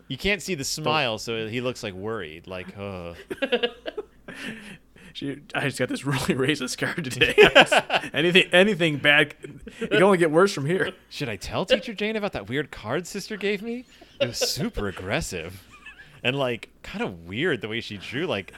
you 0.07 0.17
can't 0.17 0.41
see 0.41 0.55
the 0.55 0.63
smile, 0.63 1.17
so 1.17 1.47
he 1.47 1.61
looks 1.61 1.83
like 1.83 1.93
worried. 1.93 2.47
Like, 2.47 2.77
oh. 2.77 3.15
She, 5.17 5.35
I 5.55 5.61
just 5.61 5.79
got 5.79 5.89
this 5.89 6.05
really 6.05 6.19
racist 6.35 6.77
card 6.77 7.03
today. 7.03 7.33
anything 8.13 8.49
anything 8.51 8.97
bad, 8.97 9.33
it 9.79 9.89
can 9.89 10.03
only 10.03 10.19
get 10.19 10.29
worse 10.29 10.53
from 10.53 10.67
here. 10.67 10.91
should 11.09 11.27
I 11.27 11.37
tell 11.37 11.65
Teacher 11.65 11.95
Jane 11.95 12.15
about 12.15 12.33
that 12.33 12.47
weird 12.47 12.69
card 12.69 13.07
Sister 13.07 13.35
gave 13.35 13.63
me? 13.63 13.85
It 14.21 14.27
was 14.27 14.37
super 14.37 14.87
aggressive, 14.87 15.63
and 16.23 16.35
like 16.35 16.69
kind 16.83 17.03
of 17.03 17.27
weird 17.27 17.61
the 17.61 17.67
way 17.67 17.81
she 17.81 17.97
drew 17.97 18.25
like 18.25 18.53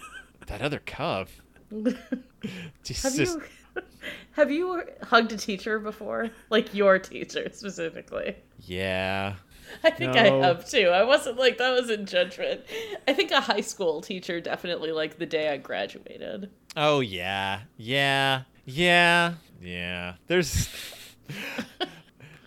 that 0.47 0.61
other 0.61 0.79
cub. 0.85 1.27
Just- 2.83 3.03
Have 3.03 3.15
you 3.15 3.41
have 4.31 4.51
you 4.51 4.83
hugged 5.03 5.31
a 5.31 5.37
teacher 5.37 5.79
before? 5.79 6.29
Like 6.49 6.73
your 6.73 6.97
teacher 6.99 7.49
specifically? 7.51 8.35
Yeah. 8.65 9.35
I 9.83 9.91
think 9.91 10.15
No. 10.15 10.19
I 10.19 10.47
have 10.47 10.67
too. 10.67 10.87
I 10.87 11.03
wasn't 11.03 11.37
like 11.37 11.59
that 11.59 11.71
was 11.79 11.91
in 11.91 12.07
judgment. 12.07 12.61
I 13.07 13.13
think 13.13 13.29
a 13.31 13.39
high 13.41 13.61
school 13.61 14.01
teacher 14.01 14.41
definitely 14.41 14.91
like 14.91 15.19
the 15.19 15.27
day 15.27 15.49
I 15.49 15.57
graduated. 15.57 16.49
Oh 16.75 17.01
yeah, 17.01 17.61
yeah, 17.77 18.43
yeah, 18.65 19.33
yeah. 19.61 20.15
There's 20.25 20.69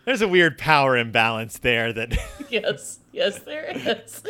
there's 0.05 0.23
a 0.23 0.29
weird 0.29 0.59
power 0.59 0.97
imbalance 0.97 1.59
there 1.59 1.93
that 1.93 2.17
yes, 2.51 2.99
yes, 3.13 3.39
there 3.41 3.67
is. 3.67 4.23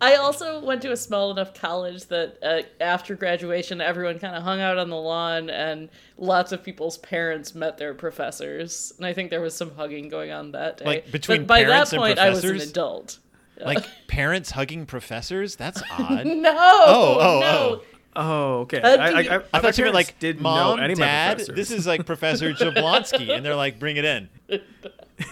I 0.00 0.16
also 0.16 0.64
went 0.64 0.82
to 0.82 0.92
a 0.92 0.96
small 0.96 1.30
enough 1.30 1.54
college 1.54 2.04
that 2.06 2.38
uh, 2.42 2.62
after 2.82 3.14
graduation, 3.14 3.80
everyone 3.80 4.18
kind 4.18 4.36
of 4.36 4.42
hung 4.42 4.60
out 4.60 4.78
on 4.78 4.90
the 4.90 4.96
lawn, 4.96 5.48
and 5.50 5.88
lots 6.18 6.52
of 6.52 6.62
people's 6.62 6.98
parents 6.98 7.54
met 7.54 7.78
their 7.78 7.94
professors. 7.94 8.92
And 8.98 9.06
I 9.06 9.12
think 9.12 9.30
there 9.30 9.40
was 9.40 9.54
some 9.54 9.74
hugging 9.74 10.08
going 10.08 10.30
on 10.30 10.52
that 10.52 10.78
day. 10.78 10.84
Like, 10.84 11.10
between 11.10 11.42
but 11.42 11.48
by 11.48 11.64
parents 11.64 11.90
that 11.90 11.96
and 11.96 12.02
point, 12.02 12.18
I 12.18 12.30
was 12.30 12.44
an 12.44 12.60
adult. 12.60 13.18
like 13.60 13.86
parents 14.08 14.50
hugging 14.50 14.86
professors. 14.86 15.56
That's 15.56 15.82
odd. 15.90 16.26
No. 16.26 16.54
Oh, 16.54 17.18
oh, 17.20 17.40
no. 17.40 17.46
oh. 17.46 17.82
Oh, 18.16 18.58
okay. 18.60 18.78
That'd 18.80 19.00
I, 19.00 19.06
I, 19.08 19.38
I, 19.38 19.42
I 19.54 19.60
thought 19.60 19.76
you 19.76 19.84
meant 19.84 19.94
like 19.94 20.18
didn't 20.20 20.42
mom, 20.42 20.76
know 20.78 20.84
any 20.84 20.92
of 20.92 21.00
my 21.00 21.04
dad. 21.04 21.38
This 21.52 21.70
is 21.70 21.84
like 21.84 22.06
Professor 22.06 22.52
Jablonski, 22.54 23.34
and 23.34 23.44
they're 23.44 23.56
like, 23.56 23.80
bring 23.80 23.96
it 23.96 24.04
in. 24.04 24.28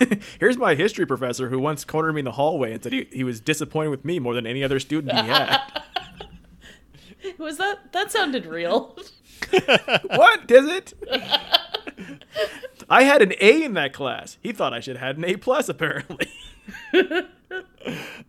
Here's 0.40 0.56
my 0.56 0.74
history 0.74 1.06
professor 1.06 1.48
who 1.48 1.58
once 1.58 1.84
cornered 1.84 2.14
me 2.14 2.20
in 2.20 2.24
the 2.24 2.32
hallway 2.32 2.72
and 2.72 2.82
said 2.82 2.92
he, 2.92 3.08
he 3.12 3.24
was 3.24 3.40
disappointed 3.40 3.90
with 3.90 4.04
me 4.04 4.18
more 4.18 4.34
than 4.34 4.46
any 4.46 4.62
other 4.62 4.78
student 4.80 5.12
he 5.12 5.26
had. 5.26 5.60
Was 7.38 7.56
that 7.58 7.92
that 7.92 8.10
sounded 8.10 8.46
real? 8.46 8.96
what? 10.06 10.46
Does 10.48 10.68
it? 10.68 10.92
I 12.90 13.04
had 13.04 13.22
an 13.22 13.32
A 13.40 13.62
in 13.62 13.74
that 13.74 13.92
class. 13.92 14.38
He 14.42 14.52
thought 14.52 14.72
I 14.72 14.80
should 14.80 14.96
have 14.96 15.06
had 15.06 15.18
an 15.18 15.24
A 15.24 15.36
plus 15.36 15.68
apparently. 15.68 16.28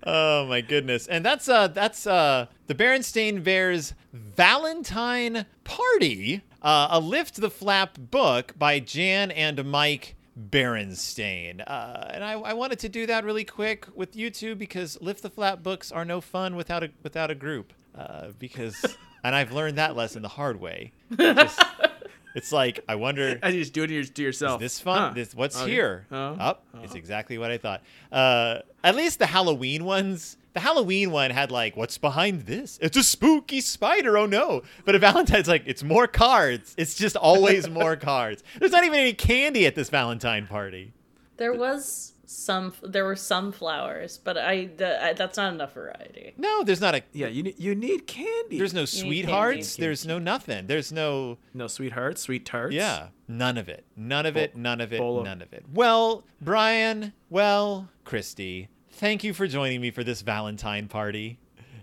Oh 0.06 0.45
my 0.47 0.62
goodness. 0.62 1.08
And 1.08 1.23
that's 1.26 1.47
uh 1.47 1.67
that's 1.67 2.06
uh 2.06 2.47
the 2.67 2.76
Berenstain 2.76 3.43
Bears 3.43 3.93
Valentine 4.12 5.45
Party, 5.63 6.41
uh, 6.62 6.88
a 6.91 6.99
Lift 6.99 7.39
the 7.39 7.49
Flap 7.49 7.97
book 7.97 8.54
by 8.58 8.80
Jan 8.80 9.32
and 9.32 9.63
Mike 9.65 10.15
Berenstain. 10.38 11.63
Uh, 11.65 12.08
and 12.10 12.24
I, 12.24 12.34
I 12.34 12.54
wanted 12.54 12.80
to 12.80 12.89
do 12.89 13.06
that 13.08 13.24
really 13.24 13.43
quick 13.46 13.86
with 13.96 14.15
you 14.15 14.30
two 14.30 14.56
because 14.56 15.00
Lift 15.02 15.22
the 15.22 15.30
Flap 15.30 15.62
books 15.63 15.91
are 15.91 16.06
no 16.06 16.22
fun 16.22 16.56
without 16.56 16.84
a 16.84 16.89
without 17.04 17.30
a 17.32 17.36
group. 17.36 17.74
Uh, 17.98 18.30
because 18.39 18.84
and 19.24 19.36
I've 19.36 19.52
learned 19.52 19.78
that 19.78 19.96
lesson 19.96 20.22
the 20.22 20.28
hard 20.30 20.60
way. 20.60 20.91
Just- 21.17 21.62
it's 22.36 22.52
like 22.52 22.80
I 22.89 22.96
wonder 22.96 23.38
As 23.43 23.54
you 23.54 23.62
just 23.62 23.74
do 23.74 23.84
it 23.84 23.88
to 23.88 23.93
your- 23.93 24.04
to 24.04 24.22
yourself. 24.24 24.60
this 24.60 24.80
fun? 24.80 24.98
Huh. 25.10 25.12
This 25.13 25.36
what's 25.36 25.60
Okay. 25.62 25.72
here? 25.72 26.06
Huh? 26.10 26.36
Up. 26.39 26.65
It's 26.84 26.96
exactly 26.96 27.38
what 27.38 27.52
I 27.52 27.58
thought. 27.58 27.82
Uh, 28.12 28.60
at 28.84 28.96
least 28.96 29.19
the 29.19 29.28
Halloween 29.28 29.86
ones. 29.86 30.38
The 30.54 30.60
Halloween 30.60 31.12
one 31.12 31.32
had 31.32 31.50
like, 31.52 31.76
what's 31.76 31.98
behind 31.98 32.42
this? 32.42 32.78
It's 32.82 32.96
a 32.96 33.04
spooky 33.04 33.60
spider. 33.60 34.18
Oh 34.18 34.28
no! 34.28 34.62
But 34.86 34.94
a 34.94 35.00
Valentine's 35.00 35.48
like, 35.48 35.63
it's 35.66 35.84
more 35.84 36.06
cards. 36.08 36.76
It's 36.78 36.94
just 36.96 37.16
always 37.16 37.68
more 37.82 37.96
cards. 37.96 38.44
There's 38.60 38.72
not 38.72 38.84
even 38.84 39.00
any 39.00 39.13
candy 39.13 39.66
at 39.66 39.74
this 39.74 39.89
Valentine 39.89 40.46
party. 40.46 40.94
There 41.38 41.54
was 41.54 42.13
some. 42.28 42.74
There 42.84 43.04
were 43.04 43.16
some 43.16 43.52
flowers, 43.52 44.20
but 44.20 44.38
I, 44.38 44.66
the, 44.78 45.04
I 45.04 45.13
that's 45.13 45.38
not 45.38 45.54
enough 45.54 45.74
variety. 45.74 46.34
No, 46.38 46.63
there's 46.63 46.82
not 46.82 46.94
a. 46.94 47.02
Yeah, 47.13 47.28
you 47.28 47.42
need, 47.42 47.56
you 47.58 47.74
need 47.74 48.06
candy. 48.06 48.60
There's 48.60 48.76
no 48.76 48.82
need 48.82 48.89
sweethearts. 48.89 49.76
candy. 49.76 49.88
There's 49.88 50.06
no 50.06 50.20
nothing. 50.20 50.68
There's 50.68 50.92
no. 50.92 51.39
no 51.56 51.66
sweethearts, 51.66 52.22
sweet 52.22 52.46
tarts. 52.46 52.76
Yeah, 52.76 53.08
none 53.28 53.58
of 53.58 53.70
it. 53.70 53.86
None 53.96 54.28
of 54.28 54.38
it. 54.38 54.56
None 54.56 54.82
of 54.82 54.94
it. 54.94 55.02
None 55.02 55.42
of 55.42 55.52
it. 55.52 55.66
Well, 55.74 56.24
Brian. 56.39 57.13
Well, 57.32 57.89
Christy. 58.06 58.70
Thank 58.93 59.23
you 59.23 59.34
for 59.34 59.47
joining 59.47 59.82
me 59.82 59.91
for 59.91 60.03
this 60.03 60.21
Valentine 60.21 60.88
party. 60.88 61.38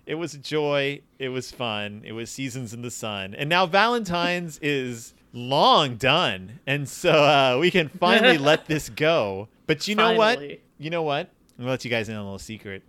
It 0.07 0.15
was 0.15 0.35
a 0.35 0.39
joy. 0.39 1.01
It 1.19 1.29
was 1.29 1.51
fun. 1.51 2.03
It 2.05 2.13
was 2.13 2.31
seasons 2.31 2.73
in 2.73 2.83
the 2.83 2.91
sun, 2.91 3.35
and 3.35 3.49
now 3.49 3.67
Valentine's 3.67 4.59
is 4.63 5.15
long 5.33 5.97
done, 5.97 6.61
and 6.67 6.89
so 6.89 7.11
uh, 7.13 7.59
we 7.61 7.71
can 7.71 7.89
finally 7.89 8.39
let 8.51 8.67
this 8.67 8.89
go. 8.89 9.49
But 9.67 9.87
you 9.89 9.95
know 9.95 10.15
what? 10.15 10.41
You 10.79 10.91
know 10.91 11.03
what? 11.03 11.29
I'm 11.59 11.65
gonna 11.65 11.71
let 11.71 11.85
you 11.85 11.91
guys 11.91 12.09
in 12.09 12.15
on 12.15 12.21
a 12.21 12.25
little 12.25 12.39
secret. 12.39 12.83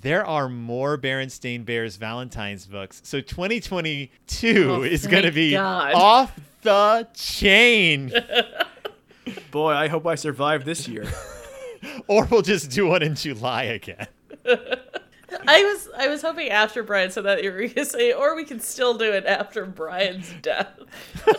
There 0.00 0.24
are 0.24 0.48
more 0.48 0.96
Berenstain 0.96 1.64
Bears 1.64 1.96
Valentine's 1.96 2.66
books, 2.66 3.00
so 3.04 3.20
2022 3.20 4.70
Oh, 4.70 4.82
is 4.82 5.06
gonna 5.06 5.32
be 5.32 5.52
God. 5.52 5.94
off 5.94 6.38
the 6.62 7.08
chain. 7.14 8.12
Boy, 9.50 9.72
I 9.72 9.88
hope 9.88 10.06
I 10.06 10.14
survive 10.14 10.64
this 10.64 10.86
year. 10.86 11.06
or 12.08 12.24
we'll 12.26 12.42
just 12.42 12.70
do 12.70 12.86
one 12.86 13.02
in 13.02 13.14
July 13.14 13.64
again. 13.64 14.06
I 15.46 15.62
was 15.62 15.88
I 15.96 16.08
was 16.08 16.22
hoping 16.22 16.48
after 16.48 16.82
Brian 16.82 17.10
said 17.10 17.24
that 17.24 17.44
you 17.44 17.52
were 17.52 17.66
gonna 17.68 17.84
say, 17.84 18.12
or 18.14 18.34
we 18.34 18.44
can 18.44 18.60
still 18.60 18.96
do 18.96 19.12
it 19.12 19.26
after 19.26 19.66
Brian's 19.66 20.32
death. 20.40 20.68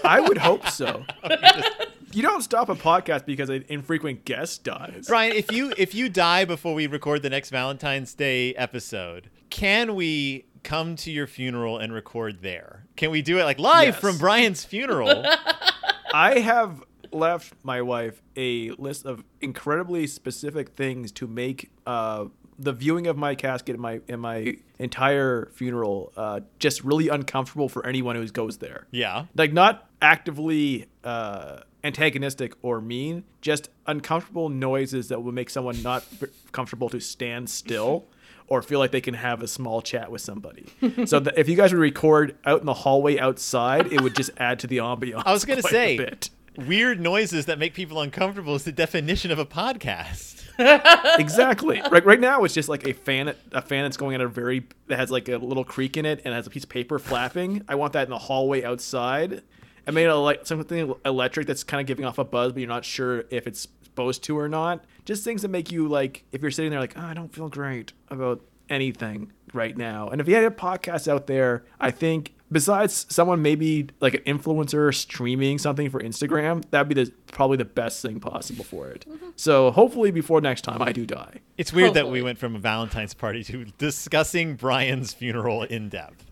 I 0.03 0.19
would 0.19 0.38
hope 0.38 0.67
so. 0.67 1.03
you 2.13 2.21
don't 2.21 2.41
stop 2.43 2.69
a 2.69 2.75
podcast 2.75 3.25
because 3.25 3.49
an 3.49 3.65
infrequent 3.67 4.25
guest 4.25 4.63
dies. 4.63 5.05
Brian, 5.08 5.34
if 5.34 5.51
you 5.51 5.73
if 5.75 5.95
you 5.95 6.08
die 6.08 6.45
before 6.45 6.75
we 6.75 6.86
record 6.86 7.23
the 7.23 7.32
next 7.32 7.49
Valentine's 7.49 8.13
Day 8.13 8.53
episode, 8.53 9.32
can 9.49 9.95
we 9.95 10.45
come 10.62 10.95
to 10.97 11.10
your 11.12 11.25
funeral 11.25 11.79
and 11.79 11.91
record 11.91 12.43
there? 12.43 12.86
Can 12.95 13.10
we 13.10 13.23
do 13.23 13.39
it 13.39 13.43
like 13.43 13.58
live 13.58 13.95
Yes. 13.95 13.99
from 13.99 14.19
Brian's 14.19 14.63
funeral? 14.65 15.25
I 16.13 16.39
have 16.39 16.84
left 17.13 17.54
my 17.63 17.82
wife 17.82 18.22
a 18.36 18.72
list 18.72 19.06
of 19.06 19.24
incredibly 19.41 20.08
specific 20.08 20.69
things 20.69 21.12
to 21.13 21.28
make 21.28 21.72
uh, 21.86 22.26
the 22.58 22.74
viewing 22.74 23.08
of 23.08 23.17
my 23.17 23.36
casket 23.36 23.76
and 23.76 23.82
my 23.82 24.02
and 24.10 24.22
my 24.22 24.58
entire 24.80 25.50
funeral 25.54 26.12
uh, 26.17 26.41
just 26.60 26.84
really 26.84 27.08
uncomfortable 27.08 27.69
for 27.69 27.86
anyone 27.86 28.15
who 28.15 28.28
goes 28.28 28.58
there. 28.58 28.88
yeah. 28.91 29.26
Like 29.36 29.54
not 29.54 29.89
actively 30.02 30.88
uh, 31.04 31.62
antagonistic 31.84 32.54
or 32.62 32.82
mean, 32.82 33.24
just 33.41 33.69
uncomfortable 33.88 34.50
noises 34.50 35.08
that 35.10 35.24
will 35.24 35.32
make 35.32 35.50
someone 35.50 35.82
not 35.82 36.04
comfortable 36.52 36.89
to 36.89 37.00
stand 37.00 37.50
still 37.50 38.06
or 38.48 38.62
feel 38.62 38.80
like 38.80 38.91
they 38.91 39.02
can 39.02 39.13
have 39.13 39.41
a 39.41 39.48
small 39.48 39.82
chat 39.82 40.12
with 40.12 40.22
somebody. 40.22 40.65
so 41.06 41.19
th- 41.19 41.36
if 41.38 41.48
you 41.48 41.56
guys 41.56 41.72
would 41.72 41.80
record 41.80 42.36
out 42.45 42.60
in 42.60 42.65
the 42.65 42.74
hallway 42.74 43.17
outside, 43.19 43.91
it 43.93 44.02
would 44.02 44.15
just 44.15 44.32
add 44.38 44.60
to 44.60 44.67
the 44.67 44.78
ambiance. 44.78 45.24
I 45.26 45.32
was 45.32 45.45
gonna 45.45 45.62
say 45.62 45.95
a 45.95 45.98
bit. 45.98 46.30
Weird 46.67 47.00
noises 47.00 47.45
that 47.45 47.60
make 47.60 47.74
people 47.74 48.02
uncomfortable 48.02 48.56
is 48.56 48.63
the 48.63 48.72
definition 48.72 49.32
of 49.32 49.39
a 49.39 49.45
podcast. 49.45 50.45
exactly. 51.19 51.82
Right, 51.89 52.06
right 52.06 52.19
now 52.19 52.43
it's 52.43 52.54
just 52.54 52.67
like 52.67 52.86
a 52.86 52.93
fan, 52.93 53.34
a 53.52 53.62
fan 53.62 53.84
that's 53.84 53.98
going 53.98 54.15
at 54.15 54.22
a 54.22 54.28
very 54.28 54.67
that 54.88 55.00
has 55.00 55.10
like 55.10 55.30
a 55.30 55.38
little 55.38 55.63
creak 55.63 55.95
in 55.95 56.06
it 56.06 56.22
and 56.26 56.34
has 56.34 56.48
a 56.48 56.50
piece 56.50 56.63
of 56.63 56.69
paper 56.69 57.00
flapping. 57.00 57.63
I 57.67 57.76
want 57.76 57.93
that 57.93 58.04
in 58.04 58.10
the 58.10 58.17
hallway 58.17 58.63
outside. 58.63 59.43
I 59.88 59.91
made 59.91 60.06
a 60.06 60.15
like 60.15 60.45
something 60.45 60.93
electric 61.06 61.48
that's 61.48 61.63
kind 61.63 61.82
of 61.82 61.88
giving 61.88 62.06
off 62.06 62.17
a 62.17 62.26
buzz, 62.26 62.52
but 62.52 62.60
you're 62.60 62.67
not 62.67 62.86
sure 62.86 63.24
if 63.30 63.48
it's 63.48 63.67
supposed 63.84 64.24
to 64.26 64.38
or 64.38 64.50
not. 64.50 64.84
Just 65.06 65.24
things 65.24 65.41
that 65.41 65.48
make 65.50 65.72
you 65.72 65.88
like 65.88 66.26
if 66.32 66.41
you're 66.41 66.52
sitting 66.52 66.72
there 66.72 66.80
like, 66.80 66.93
oh, 66.98 67.02
I 67.02 67.13
don't 67.13 67.34
feel 67.34 67.50
great 67.50 67.93
about 68.10 68.41
anything 68.69 69.32
right 69.54 69.76
now. 69.76 70.10
And 70.10 70.22
if 70.22 70.28
you 70.28 70.36
had 70.36 70.43
a 70.43 70.52
podcast 70.52 71.08
out 71.08 71.28
there, 71.28 71.63
I 71.80 71.91
think 71.91 72.34
besides 72.52 73.06
someone 73.10 73.42
maybe 73.42 73.88
like 74.00 74.14
an 74.16 74.38
influencer 74.38 74.94
streaming 74.94 75.58
something 75.58 75.90
for 75.90 76.00
Instagram, 76.00 76.64
that'd 76.72 76.90
be 76.90 76.96
the 76.96 77.12
probably 77.32 77.58
the 77.58 77.66
best 77.66 78.02
thing 78.02 78.20
possible 78.20 78.64
for 78.64 78.90
it. 78.90 79.06
So 79.36 79.72
hopefully 79.72 80.12
before 80.12 80.42
next 80.42 80.62
time 80.64 80.82
I 80.82 80.92
do 80.92 81.06
die. 81.06 81.40
It's 81.58 81.74
weird 81.74 81.94
that 81.96 82.10
we 82.10 82.22
went 82.22 82.38
from 82.38 82.56
a 82.56 82.60
Valentine's 82.60 83.14
party 83.14 83.44
to 83.46 83.66
discussing 83.78 84.56
Brian's 84.56 85.14
funeral 85.14 85.64
in 85.64 85.90
depth. 85.90 86.26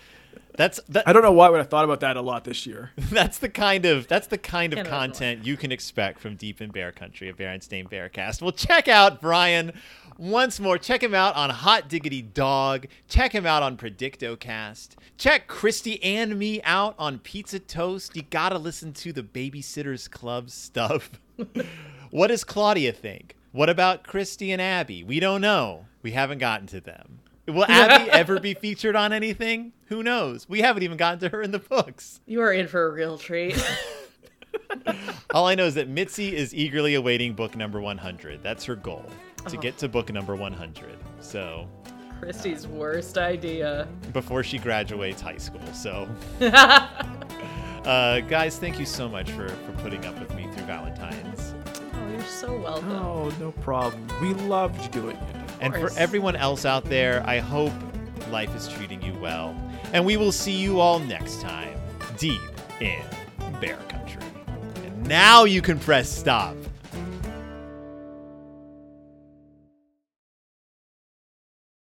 That's 0.58 0.80
that, 0.90 1.08
I 1.08 1.14
don't 1.14 1.22
know 1.22 1.32
why, 1.32 1.50
but 1.50 1.60
I 1.60 1.64
thought 1.64 1.86
about 1.86 2.00
that 2.00 2.18
a 2.18 2.22
lot 2.22 2.44
this 2.44 2.66
year. 2.66 2.92
that's 2.98 3.38
the 3.38 3.48
kind 3.48 3.86
of 3.86 4.08
that's 4.08 4.26
the 4.26 4.40
kind 4.40 4.74
of 4.74 4.88
content 4.88 5.46
you 5.46 5.56
can 5.56 5.72
expect 5.72 6.20
from 6.20 6.36
Deep 6.36 6.62
in 6.62 6.72
Bear 6.72 6.92
Country, 6.92 7.30
a 7.30 7.34
Berenstain 7.34 7.88
Bearcast. 7.88 8.42
Well, 8.42 8.52
check 8.52 8.88
out 8.88 9.22
Brian 9.22 9.72
once 10.18 10.60
more. 10.60 10.78
Check 10.78 11.04
him 11.04 11.14
out 11.14 11.36
on 11.36 11.50
Hot 11.50 11.90
Diggity 11.90 12.22
Dog. 12.22 12.88
Check 13.08 13.32
him 13.32 13.46
out 13.46 13.64
on 13.64 13.78
Predictocast. 13.78 14.96
Check 15.18 15.48
Christy 15.48 16.02
and 16.04 16.38
me 16.38 16.62
out 16.64 16.96
on 16.98 17.20
Pizza 17.20 17.60
Toast. 17.60 18.16
You 18.16 18.24
gotta 18.30 18.58
listen 18.58 18.94
to 18.94 19.14
the 19.14 19.24
Babysitters 19.24 20.10
Club 20.10 20.50
stuff. 20.50 21.12
what 22.12 22.28
does 22.28 22.44
Claudia 22.44 22.92
think? 22.92 23.36
What 23.52 23.70
about 23.70 24.04
Christy 24.04 24.52
and 24.52 24.62
Abby? 24.62 25.04
We 25.04 25.20
don't 25.20 25.42
know. 25.42 25.86
We 26.02 26.12
haven't 26.12 26.40
gotten 26.40 26.68
to 26.68 26.82
them. 26.82 27.20
Will 27.48 27.66
Abby 27.70 28.10
ever 28.12 28.40
be 28.40 28.54
featured 28.54 28.96
on 28.96 29.14
anything? 29.14 29.74
Who 29.86 30.04
knows? 30.04 30.48
We 30.50 30.62
haven't 30.62 30.84
even 30.84 30.98
gotten 30.98 31.20
to 31.20 31.30
her 31.30 31.42
in 31.42 31.52
the 31.52 31.60
books. 31.60 32.20
You 32.26 32.42
are 32.42 32.52
in 32.52 32.68
for 32.68 32.86
a 32.86 32.92
real 32.92 33.18
treat. 33.18 33.58
All 35.34 35.48
I 35.48 35.56
know 35.56 35.66
is 35.66 35.76
that 35.76 35.88
Mitzi 35.88 36.36
is 36.36 36.54
eagerly 36.54 36.94
awaiting 36.96 37.34
book 37.34 37.56
number 37.56 37.80
100. 37.80 38.44
That's 38.44 38.66
her 38.66 38.76
goal 38.76 39.06
to 39.50 39.58
get 39.58 39.78
to 39.80 39.90
book 39.90 40.12
number 40.12 40.36
100. 40.36 40.98
So 41.20 41.68
Christy's 42.20 42.68
worst 42.68 43.18
idea. 43.18 43.88
before 44.14 44.44
she 44.44 44.58
graduates 44.58 45.22
high 45.22 45.38
school. 45.38 45.62
So, 45.74 46.08
uh, 46.42 48.20
guys, 48.22 48.58
thank 48.58 48.80
you 48.80 48.86
so 48.86 49.08
much 49.08 49.30
for 49.32 49.50
for 49.50 49.72
putting 49.84 50.06
up 50.06 50.20
with 50.20 50.34
me 50.36 50.48
through 50.54 50.66
Valentine's. 50.66 51.54
Oh, 51.94 52.10
you're 52.10 52.22
so 52.22 52.56
welcome. 52.58 52.92
Oh, 52.92 53.30
no 53.40 53.52
problem. 53.52 54.08
We 54.22 54.34
loved 54.46 54.92
doing 54.92 55.16
it. 55.16 55.36
And 55.60 55.74
for 55.74 55.92
everyone 55.98 56.36
else 56.36 56.66
out 56.66 56.84
there, 56.86 57.24
I 57.26 57.40
hope 57.40 57.74
life 58.30 58.56
is 58.56 58.68
treating 58.68 59.02
you 59.02 59.14
well. 59.20 59.56
And 59.94 60.06
we 60.06 60.18
will 60.18 60.32
see 60.32 60.56
you 60.56 60.80
all 60.80 61.00
next 61.00 61.42
time, 61.42 61.80
deep 62.18 62.42
in 62.80 63.02
bear 63.60 63.78
country. 63.90 64.22
And 64.84 65.08
now 65.08 65.46
you 65.46 65.62
can 65.62 65.80
press 65.80 66.10
stop 66.10 66.56